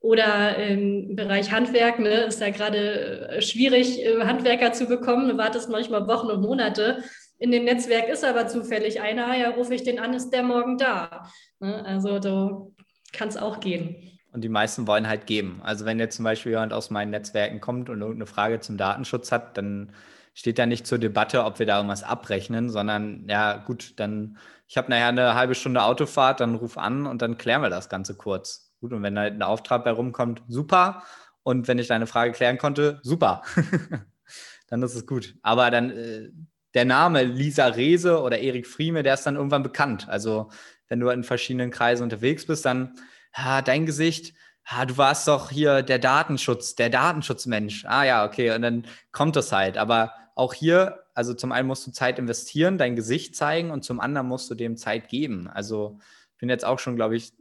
[0.00, 5.28] Oder im Bereich Handwerk ne, ist ja gerade äh, schwierig, äh, Handwerker zu bekommen.
[5.28, 7.04] Du wartest manchmal Wochen und Monate.
[7.38, 10.76] In dem Netzwerk ist aber zufällig einer, ja, rufe ich den an, ist der morgen
[10.76, 11.28] da.
[11.60, 11.84] Ne?
[11.84, 12.74] Also so
[13.12, 14.18] kann es auch gehen.
[14.32, 15.60] Und die meisten wollen halt geben.
[15.62, 19.30] Also wenn jetzt zum Beispiel jemand aus meinen Netzwerken kommt und irgendeine Frage zum Datenschutz
[19.30, 19.92] hat, dann
[20.34, 24.38] steht da nicht zur Debatte, ob wir da irgendwas abrechnen, sondern ja gut, dann
[24.72, 27.90] ich habe nachher eine halbe Stunde Autofahrt, dann ruf an und dann klären wir das
[27.90, 28.72] Ganze kurz.
[28.80, 28.94] gut.
[28.94, 31.02] Und wenn da ein Auftrag bei rumkommt, super.
[31.42, 33.42] Und wenn ich deine Frage klären konnte, super.
[34.68, 35.34] dann ist es gut.
[35.42, 36.30] Aber dann äh,
[36.72, 40.08] der Name Lisa Rehse oder Erik Frieme, der ist dann irgendwann bekannt.
[40.08, 40.50] Also
[40.88, 42.94] wenn du in verschiedenen Kreisen unterwegs bist, dann
[43.34, 44.32] ah, dein Gesicht,
[44.64, 47.84] ah, du warst doch hier der Datenschutz, der Datenschutzmensch.
[47.84, 49.76] Ah ja, okay, und dann kommt das halt.
[49.76, 54.00] Aber auch hier, also zum einen musst du Zeit investieren, dein Gesicht zeigen und zum
[54.00, 55.48] anderen musst du dem Zeit geben.
[55.48, 55.98] Also
[56.32, 57.32] ich bin jetzt auch schon, glaube ich,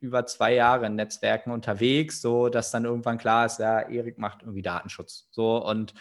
[0.00, 4.42] über zwei Jahre in Netzwerken unterwegs, so dass dann irgendwann klar ist, ja, Erik macht
[4.42, 5.28] irgendwie Datenschutz.
[5.30, 5.94] So und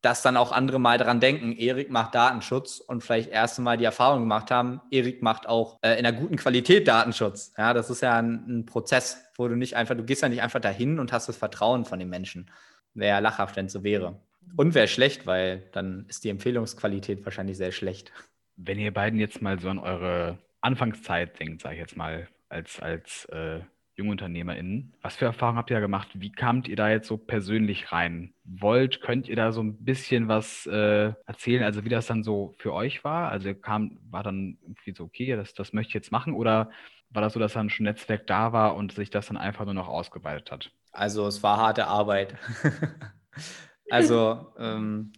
[0.00, 3.84] dass dann auch andere mal dran denken, Erik macht Datenschutz und vielleicht erst Mal die
[3.84, 7.52] Erfahrung gemacht haben, Erik macht auch äh, in einer guten Qualität Datenschutz.
[7.58, 10.42] Ja, das ist ja ein, ein, Prozess, wo du nicht einfach, du gehst ja nicht
[10.42, 12.50] einfach dahin und hast das Vertrauen von den Menschen.
[12.94, 14.20] Wäre ja lachhaft, wenn es so wäre.
[14.56, 18.12] Und wäre schlecht, weil dann ist die Empfehlungsqualität wahrscheinlich sehr schlecht.
[18.56, 22.80] Wenn ihr beiden jetzt mal so an eure Anfangszeit denkt, sage ich jetzt mal, als,
[22.80, 23.60] als äh,
[23.98, 24.94] JungunternehmerInnen.
[25.02, 26.08] Was für Erfahrungen habt ihr da gemacht?
[26.14, 28.32] Wie kamt ihr da jetzt so persönlich rein?
[28.44, 32.54] Wollt, könnt ihr da so ein bisschen was äh, erzählen, also wie das dann so
[32.58, 33.30] für euch war?
[33.30, 36.70] Also kam, war dann irgendwie so, okay, das, das möchte ich jetzt machen oder
[37.10, 39.64] war das so, dass dann schon ein Netzwerk da war und sich das dann einfach
[39.64, 40.70] nur noch ausgeweitet hat?
[40.92, 42.36] Also es war harte Arbeit.
[43.90, 45.12] also ähm,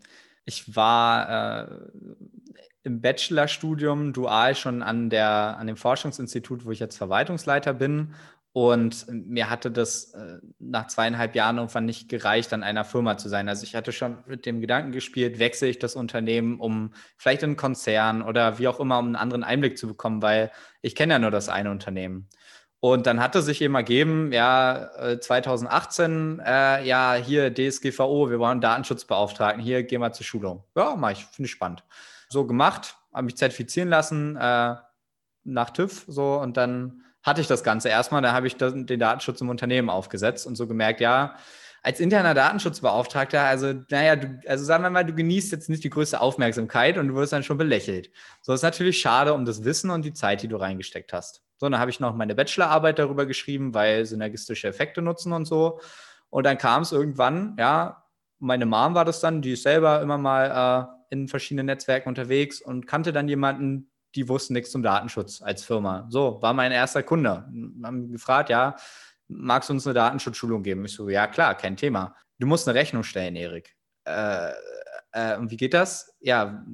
[0.44, 1.68] ich war äh,
[2.82, 8.14] im Bachelorstudium dual schon an, der, an dem Forschungsinstitut, wo ich jetzt Verwaltungsleiter bin
[8.52, 13.28] und mir hatte das äh, nach zweieinhalb Jahren irgendwann nicht gereicht, an einer Firma zu
[13.28, 13.48] sein.
[13.48, 17.50] Also ich hatte schon mit dem Gedanken gespielt, wechsle ich das Unternehmen, um vielleicht in
[17.50, 20.50] einen Konzern oder wie auch immer, um einen anderen Einblick zu bekommen, weil
[20.82, 22.28] ich kenne ja nur das eine Unternehmen.
[22.80, 29.62] Und dann hatte sich eben ergeben, ja, 2018, äh, ja, hier DSGVO, wir wollen Datenschutzbeauftragten,
[29.62, 30.64] hier gehen wir zur Schulung.
[30.74, 31.84] Ja, mach ich, finde ich spannend.
[32.30, 34.76] So gemacht, habe mich zertifizieren lassen äh,
[35.44, 38.22] nach TÜV, so und dann hatte ich das Ganze erstmal.
[38.22, 41.36] Da habe ich den Datenschutz im Unternehmen aufgesetzt und so gemerkt, ja,
[41.82, 45.90] als interner Datenschutzbeauftragter, also, naja, du, also sagen wir mal, du genießt jetzt nicht die
[45.90, 48.10] größte Aufmerksamkeit und du wirst dann schon belächelt.
[48.42, 51.42] So ist natürlich schade um das Wissen und die Zeit, die du reingesteckt hast.
[51.60, 55.78] So, dann habe ich noch meine Bachelorarbeit darüber geschrieben, weil synergistische Effekte nutzen und so.
[56.30, 58.02] Und dann kam es irgendwann, ja,
[58.38, 62.62] meine Mom war das dann, die ist selber immer mal äh, in verschiedenen Netzwerken unterwegs
[62.62, 66.06] und kannte dann jemanden, die wussten nichts zum Datenschutz als Firma.
[66.08, 67.44] So, war mein erster Kunde.
[67.82, 68.76] Haben gefragt, ja,
[69.28, 70.86] magst du uns eine Datenschutzschulung geben?
[70.86, 72.16] Ich so, ja, klar, kein Thema.
[72.38, 73.76] Du musst eine Rechnung stellen, Erik.
[74.04, 74.52] Äh,
[75.12, 76.16] äh, und wie geht das?
[76.20, 76.64] Ja,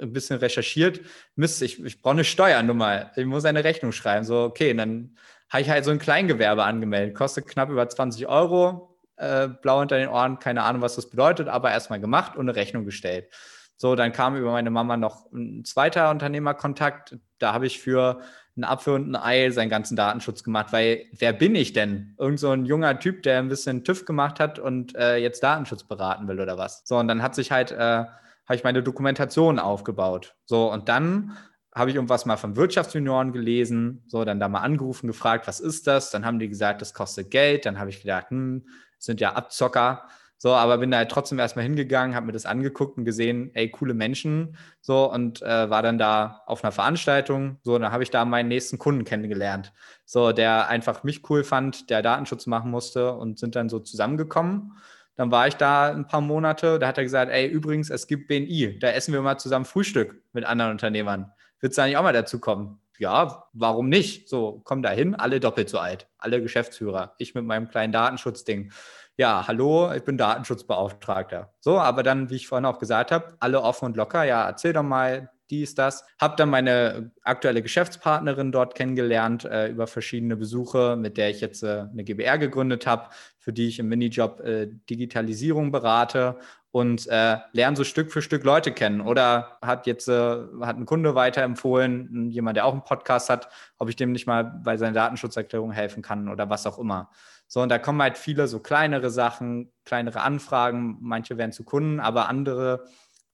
[0.00, 1.00] ein bisschen recherchiert.
[1.36, 3.10] Mist, ich, ich brauche eine Steuernummer.
[3.16, 4.24] Ich muss eine Rechnung schreiben.
[4.24, 5.16] So, okay, dann
[5.48, 7.14] habe ich halt so ein Kleingewerbe angemeldet.
[7.14, 8.98] Kostet knapp über 20 Euro.
[9.16, 12.56] Äh, blau unter den Ohren, keine Ahnung, was das bedeutet, aber erstmal gemacht und eine
[12.56, 13.28] Rechnung gestellt.
[13.76, 17.16] So, dann kam über meine Mama noch ein zweiter Unternehmerkontakt.
[17.38, 18.20] Da habe ich für
[18.56, 22.14] einen Apfel und ein Ei seinen ganzen Datenschutz gemacht, weil wer bin ich denn?
[22.18, 25.84] Irgend so ein junger Typ, der ein bisschen TÜV gemacht hat und äh, jetzt Datenschutz
[25.84, 26.82] beraten will oder was.
[26.84, 28.04] So, und dann hat sich halt, äh,
[28.48, 30.34] habe ich meine Dokumentation aufgebaut.
[30.46, 31.36] So, und dann
[31.74, 35.86] habe ich irgendwas mal von Wirtschaftsjunioren gelesen, so, dann da mal angerufen, gefragt, was ist
[35.86, 36.10] das?
[36.10, 37.66] Dann haben die gesagt, das kostet Geld.
[37.66, 38.66] Dann habe ich gedacht, hm,
[38.98, 40.08] sind ja Abzocker.
[40.40, 43.70] So, aber bin da halt trotzdem erstmal hingegangen, habe mir das angeguckt und gesehen, ey,
[43.70, 44.56] coole Menschen.
[44.80, 47.58] So, und äh, war dann da auf einer Veranstaltung.
[47.64, 49.72] So, und dann habe ich da meinen nächsten Kunden kennengelernt.
[50.04, 54.74] So, der einfach mich cool fand, der Datenschutz machen musste und sind dann so zusammengekommen.
[55.18, 56.78] Dann war ich da ein paar Monate.
[56.78, 58.78] Da hat er gesagt, ey, übrigens, es gibt BNI.
[58.78, 61.30] Da essen wir mal zusammen Frühstück mit anderen Unternehmern.
[61.60, 62.80] Wird es da nicht auch mal dazu kommen?
[62.98, 64.28] Ja, warum nicht?
[64.28, 67.14] So, komm da hin, alle doppelt so alt, alle Geschäftsführer.
[67.18, 68.72] Ich mit meinem kleinen Datenschutzding
[69.18, 71.52] ja, hallo, ich bin Datenschutzbeauftragter.
[71.58, 74.72] So, aber dann, wie ich vorhin auch gesagt habe, alle offen und locker, ja, erzähl
[74.72, 76.04] doch mal dies, das.
[76.18, 81.62] Hab dann meine aktuelle Geschäftspartnerin dort kennengelernt äh, über verschiedene Besuche, mit der ich jetzt
[81.62, 86.36] äh, eine GBR gegründet habe, für die ich im Minijob äh, Digitalisierung berate
[86.70, 89.00] und äh, lerne so Stück für Stück Leute kennen.
[89.00, 93.88] Oder hat jetzt äh, hat ein Kunde weiterempfohlen, jemand, der auch einen Podcast hat, ob
[93.88, 97.10] ich dem nicht mal bei seiner Datenschutzerklärung helfen kann oder was auch immer.
[97.46, 101.98] So, und da kommen halt viele so kleinere Sachen, kleinere Anfragen, manche werden zu Kunden,
[101.98, 102.84] aber andere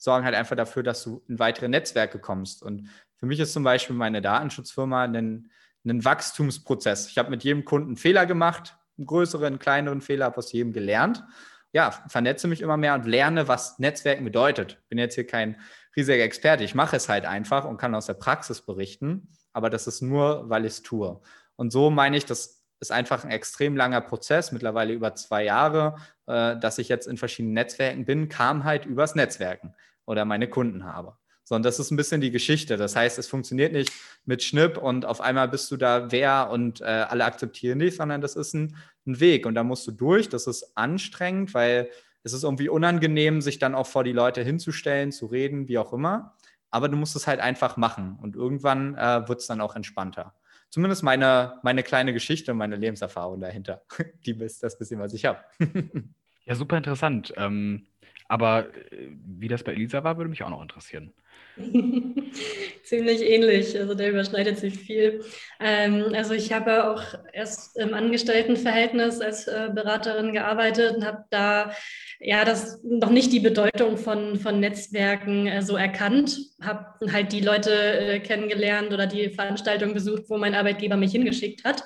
[0.05, 2.63] sorgen halt einfach dafür, dass du in weitere Netzwerke kommst.
[2.63, 5.51] Und für mich ist zum Beispiel meine Datenschutzfirma ein,
[5.85, 7.09] ein Wachstumsprozess.
[7.09, 10.73] Ich habe mit jedem Kunden Fehler gemacht, einen größeren, einen kleineren Fehler, habe aus jedem
[10.73, 11.25] gelernt.
[11.73, 14.81] Ja, vernetze mich immer mehr und lerne, was Netzwerken bedeutet.
[14.89, 15.61] Bin jetzt hier kein
[15.97, 16.63] riesiger Experte.
[16.63, 20.49] Ich mache es halt einfach und kann aus der Praxis berichten, aber das ist nur,
[20.51, 21.21] weil ich es tue.
[21.57, 25.97] Und so meine ich, dass ist einfach ein extrem langer Prozess, mittlerweile über zwei Jahre,
[26.27, 29.75] äh, dass ich jetzt in verschiedenen Netzwerken bin, kam halt übers Netzwerken
[30.07, 31.17] oder meine Kunden habe.
[31.45, 32.77] Sondern das ist ein bisschen die Geschichte.
[32.77, 33.93] Das heißt, es funktioniert nicht
[34.25, 38.21] mit Schnipp und auf einmal bist du da wer und äh, alle akzeptieren dich, sondern
[38.21, 38.77] das ist ein,
[39.07, 40.29] ein Weg und da musst du durch.
[40.29, 41.91] Das ist anstrengend, weil
[42.23, 45.93] es ist irgendwie unangenehm, sich dann auch vor die Leute hinzustellen, zu reden, wie auch
[45.93, 46.35] immer.
[46.71, 50.35] Aber du musst es halt einfach machen und irgendwann äh, wird es dann auch entspannter.
[50.71, 53.83] Zumindest meine, meine kleine Geschichte und meine Lebenserfahrung dahinter.
[54.27, 55.39] Die ist das bisschen, was ich habe.
[56.47, 57.33] ja, super interessant.
[57.37, 57.87] Ähm,
[58.29, 61.13] aber äh, wie das bei Elisa war, würde mich auch noch interessieren.
[62.83, 65.25] Ziemlich ähnlich, also da überschneidet sich viel.
[65.61, 67.03] Ähm, also ich habe auch
[67.33, 71.73] erst im Angestelltenverhältnis als äh, Beraterin gearbeitet und habe da
[72.19, 77.41] ja das noch nicht die Bedeutung von, von Netzwerken äh, so erkannt, habe halt die
[77.41, 81.85] Leute äh, kennengelernt oder die Veranstaltung besucht, wo mein Arbeitgeber mich hingeschickt hat.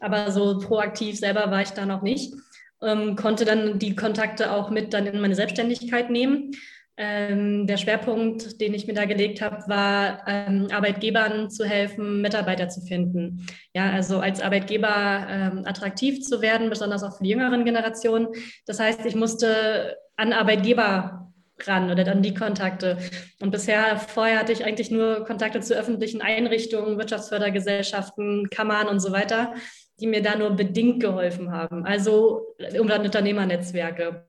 [0.00, 2.34] Aber so proaktiv selber war ich da noch nicht.
[2.82, 6.52] Ähm, konnte dann die Kontakte auch mit dann in meine Selbstständigkeit nehmen
[6.96, 12.68] ähm, der Schwerpunkt, den ich mir da gelegt habe, war, ähm, Arbeitgebern zu helfen, Mitarbeiter
[12.68, 13.46] zu finden.
[13.74, 18.28] Ja, also als Arbeitgeber ähm, attraktiv zu werden, besonders auch für die jüngeren Generationen.
[18.66, 22.98] Das heißt, ich musste an Arbeitgeber ran oder dann die Kontakte.
[23.40, 29.10] Und bisher, vorher hatte ich eigentlich nur Kontakte zu öffentlichen Einrichtungen, Wirtschaftsfördergesellschaften, Kammern und so
[29.10, 29.54] weiter,
[30.00, 31.84] die mir da nur bedingt geholfen haben.
[31.84, 34.24] Also um dann Unternehmernetzwerke.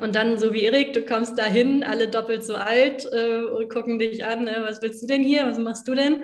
[0.00, 3.98] Und dann, so wie Erik, du kommst dahin, alle doppelt so alt äh, und gucken
[3.98, 6.22] dich an, äh, was willst du denn hier, was machst du denn?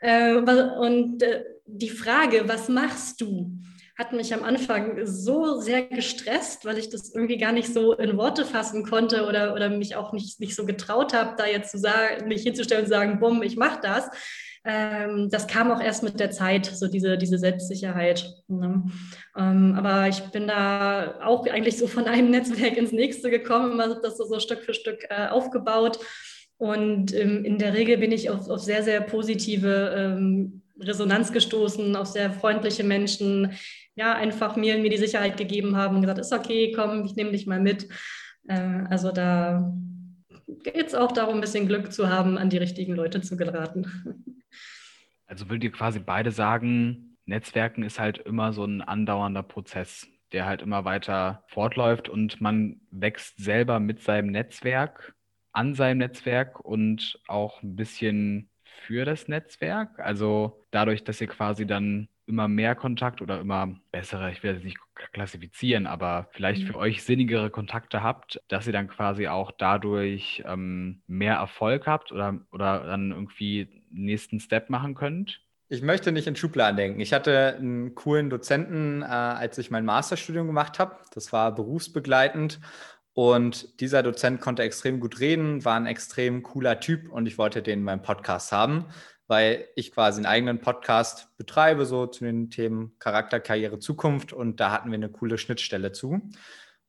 [0.00, 3.50] Äh, und äh, die Frage, was machst du,
[3.96, 8.16] hat mich am Anfang so sehr gestresst, weil ich das irgendwie gar nicht so in
[8.18, 11.78] Worte fassen konnte oder, oder mich auch nicht, nicht so getraut habe, da jetzt zu
[11.78, 14.10] sagen, mich hinzustellen und sagen, bumm, ich mache das
[14.64, 18.34] ähm, das kam auch erst mit der Zeit, so diese, diese Selbstsicherheit.
[18.48, 18.82] Ne?
[19.36, 24.00] Ähm, aber ich bin da auch eigentlich so von einem Netzwerk ins nächste gekommen, habe
[24.02, 25.98] das so, so Stück für Stück äh, aufgebaut.
[26.56, 31.94] Und ähm, in der Regel bin ich auf, auf sehr, sehr positive ähm, Resonanz gestoßen,
[31.94, 33.52] auf sehr freundliche Menschen,
[33.96, 37.32] ja, einfach mir, mir die Sicherheit gegeben haben und gesagt, ist okay, komm, ich nehme
[37.32, 37.88] dich mal mit.
[38.48, 39.74] Äh, also da
[40.46, 43.86] geht es auch darum, ein bisschen Glück zu haben, an die richtigen Leute zu geraten.
[45.26, 50.44] Also würdet ihr quasi beide sagen, Netzwerken ist halt immer so ein andauernder Prozess, der
[50.44, 55.14] halt immer weiter fortläuft und man wächst selber mit seinem Netzwerk,
[55.52, 59.98] an seinem Netzwerk und auch ein bisschen für das Netzwerk.
[59.98, 64.64] Also dadurch, dass ihr quasi dann immer mehr Kontakt oder immer bessere, ich will das
[64.64, 64.78] nicht
[65.12, 66.66] klassifizieren, aber vielleicht mhm.
[66.68, 72.12] für euch sinnigere Kontakte habt, dass ihr dann quasi auch dadurch ähm, mehr Erfolg habt
[72.12, 75.40] oder, oder dann irgendwie nächsten Step machen könnt?
[75.68, 77.00] Ich möchte nicht in Schubladen denken.
[77.00, 80.96] Ich hatte einen coolen Dozenten, äh, als ich mein Masterstudium gemacht habe.
[81.14, 82.60] Das war berufsbegleitend.
[83.12, 87.62] Und dieser Dozent konnte extrem gut reden, war ein extrem cooler Typ und ich wollte
[87.62, 88.86] den in meinem Podcast haben
[89.26, 94.32] weil ich quasi einen eigenen Podcast betreibe, so zu den Themen Charakter, Karriere, Zukunft.
[94.32, 96.20] Und da hatten wir eine coole Schnittstelle zu.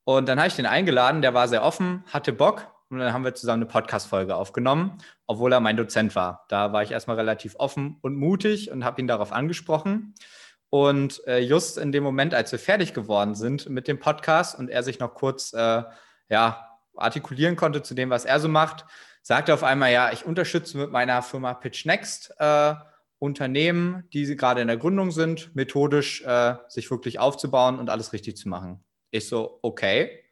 [0.03, 2.71] Und dann habe ich den eingeladen, der war sehr offen, hatte Bock.
[2.89, 6.45] Und dann haben wir zusammen eine Podcast-Folge aufgenommen, obwohl er mein Dozent war.
[6.49, 10.13] Da war ich erstmal relativ offen und mutig und habe ihn darauf angesprochen.
[10.69, 14.69] Und äh, just in dem Moment, als wir fertig geworden sind mit dem Podcast und
[14.69, 15.83] er sich noch kurz äh,
[16.29, 18.85] ja, artikulieren konnte zu dem, was er so macht,
[19.25, 22.75] sagte auf einmal, ja, ich unterstütze mit meiner Firma Pitch Next äh,
[23.17, 28.37] Unternehmen, die gerade in der Gründung sind, methodisch äh, sich wirklich aufzubauen und alles richtig
[28.37, 28.83] zu machen.
[29.09, 30.23] Ich so, okay,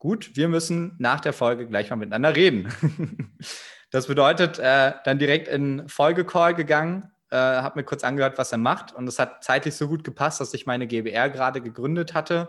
[0.00, 2.72] gut, wir müssen nach der Folge gleich mal miteinander reden.
[3.92, 8.58] das bedeutet, äh, dann direkt in Folgecall gegangen, äh, habe mir kurz angehört, was er
[8.58, 12.48] macht und es hat zeitlich so gut gepasst, dass ich meine GBR gerade gegründet hatte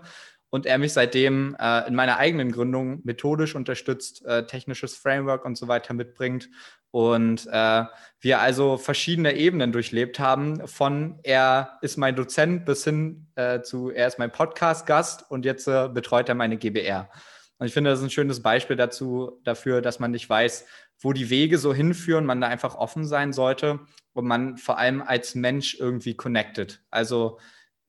[0.56, 5.58] und er mich seitdem äh, in meiner eigenen Gründung methodisch unterstützt, äh, technisches Framework und
[5.58, 6.50] so weiter mitbringt
[6.92, 7.84] und äh,
[8.22, 13.90] wir also verschiedene Ebenen durchlebt haben, von er ist mein Dozent bis hin äh, zu
[13.90, 17.10] er ist mein Podcast-Gast und jetzt äh, betreut er meine GBR.
[17.58, 20.66] Und ich finde, das ist ein schönes Beispiel dazu, dafür, dass man nicht weiß,
[21.00, 23.82] wo die Wege so hinführen, man da einfach offen sein sollte
[24.14, 26.82] und man vor allem als Mensch irgendwie connected.
[26.92, 27.40] Also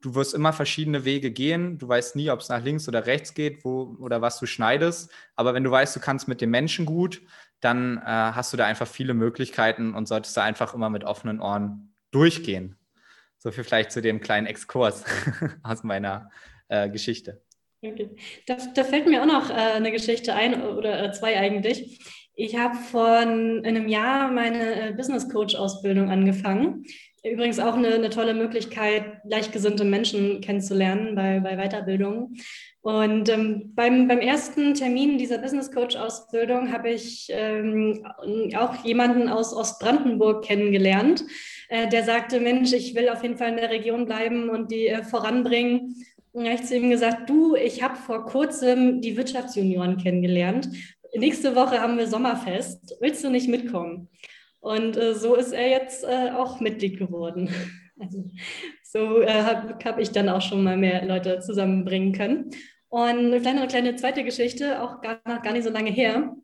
[0.00, 1.78] du wirst immer verschiedene Wege gehen.
[1.78, 5.10] Du weißt nie, ob es nach links oder rechts geht wo, oder was du schneidest.
[5.34, 7.22] Aber wenn du weißt, du kannst mit dem Menschen gut,
[7.60, 11.40] dann äh, hast du da einfach viele Möglichkeiten und solltest da einfach immer mit offenen
[11.40, 12.76] Ohren durchgehen.
[13.38, 15.04] So viel vielleicht zu dem kleinen Exkurs
[15.62, 16.30] aus meiner
[16.68, 17.42] äh, Geschichte.
[18.46, 22.00] Da, da, fällt mir auch noch äh, eine Geschichte ein oder äh, zwei eigentlich.
[22.34, 26.84] Ich habe vor einem Jahr meine äh, Business Coach Ausbildung angefangen
[27.30, 32.34] Übrigens auch eine, eine tolle Möglichkeit, gleichgesinnte Menschen kennenzulernen bei, bei Weiterbildung.
[32.82, 38.06] Und ähm, beim, beim ersten Termin dieser Business Coach Ausbildung habe ich ähm,
[38.56, 41.24] auch jemanden aus Ostbrandenburg kennengelernt,
[41.68, 44.86] äh, der sagte, Mensch, ich will auf jeden Fall in der Region bleiben und die
[44.86, 45.96] äh, voranbringen.
[46.30, 50.68] Und da habe ich zu ihm gesagt, du, ich habe vor kurzem die Wirtschaftsjunioren kennengelernt.
[51.14, 52.96] Nächste Woche haben wir Sommerfest.
[53.00, 54.08] Willst du nicht mitkommen?
[54.66, 57.48] Und äh, so ist er jetzt äh, auch Mitglied geworden.
[57.98, 58.30] Also,
[58.82, 62.50] so äh, habe hab ich dann auch schon mal mehr Leute zusammenbringen können.
[62.90, 66.36] Und eine kleine, eine kleine zweite Geschichte, auch gar, gar nicht so lange her,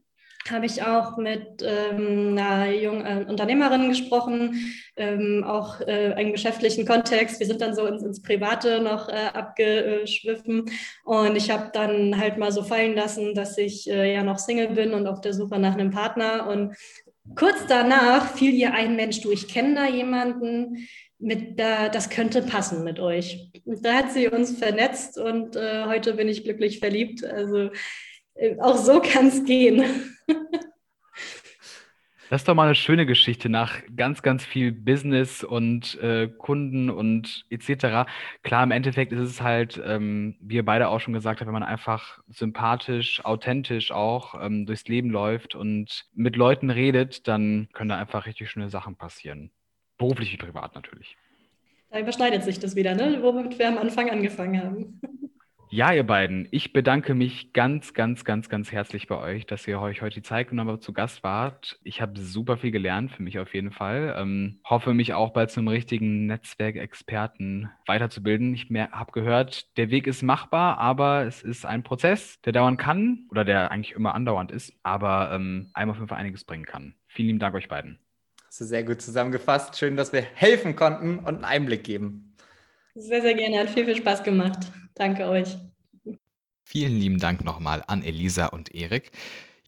[0.50, 6.86] habe ich auch mit ähm, einer jungen äh, Unternehmerin gesprochen, ähm, auch äh, im geschäftlichen
[6.86, 7.38] Kontext.
[7.38, 10.70] Wir sind dann so ins, ins Private noch äh, abgeschwiffen
[11.04, 14.68] und ich habe dann halt mal so fallen lassen, dass ich äh, ja noch Single
[14.68, 16.48] bin und auf der Suche nach einem Partner.
[16.48, 16.74] Und
[17.36, 22.42] kurz danach fiel ihr ein Mensch, du, ich kenne da jemanden, mit da, das könnte
[22.42, 23.50] passen mit euch.
[23.64, 27.24] Da hat sie uns vernetzt und äh, heute bin ich glücklich verliebt.
[27.24, 27.70] Also
[28.34, 29.84] äh, auch so kann es gehen.
[32.32, 36.88] Das ist doch mal eine schöne Geschichte nach ganz, ganz viel Business und äh, Kunden
[36.88, 38.08] und etc.
[38.42, 41.52] Klar, im Endeffekt ist es halt, ähm, wie ihr beide auch schon gesagt habt, wenn
[41.52, 47.90] man einfach sympathisch, authentisch auch ähm, durchs Leben läuft und mit Leuten redet, dann können
[47.90, 49.50] da einfach richtig schöne Sachen passieren.
[49.98, 51.18] Beruflich wie privat natürlich.
[51.90, 53.18] Da überschneidet sich das wieder, ne?
[53.20, 55.00] womit wir am Anfang angefangen haben.
[55.74, 59.80] Ja, ihr beiden, ich bedanke mich ganz, ganz, ganz, ganz herzlich bei euch, dass ihr
[59.80, 61.80] euch heute die Zeit genommen habt, zu Gast wart.
[61.82, 64.14] Ich habe super viel gelernt, für mich auf jeden Fall.
[64.18, 68.52] Ähm, hoffe, mich auch bald zum richtigen Netzwerkexperten weiterzubilden.
[68.52, 73.26] Ich habe gehört, der Weg ist machbar, aber es ist ein Prozess, der dauern kann
[73.30, 76.96] oder der eigentlich immer andauernd ist, aber ähm, einmal für einiges bringen kann.
[77.06, 77.98] Vielen lieben Dank euch beiden.
[78.46, 79.78] Hast du sehr gut zusammengefasst.
[79.78, 82.36] Schön, dass wir helfen konnten und einen Einblick geben.
[82.94, 83.60] Sehr, sehr gerne.
[83.60, 84.70] Hat viel, viel Spaß gemacht.
[84.94, 85.56] Danke euch.
[86.64, 89.10] Vielen lieben Dank nochmal an Elisa und Erik.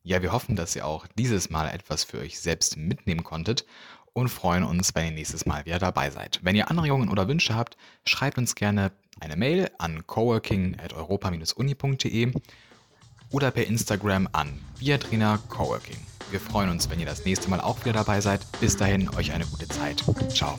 [0.03, 3.67] Ja, wir hoffen, dass ihr auch dieses Mal etwas für euch selbst mitnehmen konntet
[4.13, 6.41] und freuen uns, wenn ihr nächstes Mal wieder dabei seid.
[6.43, 12.33] Wenn ihr Anregungen oder Wünsche habt, schreibt uns gerne eine Mail an coworking.europa-uni.de
[13.31, 15.99] oder per Instagram an Biatrainer Coworking.
[16.31, 18.41] Wir freuen uns, wenn ihr das nächste Mal auch wieder dabei seid.
[18.61, 20.03] Bis dahin, euch eine gute Zeit.
[20.33, 20.57] Ciao.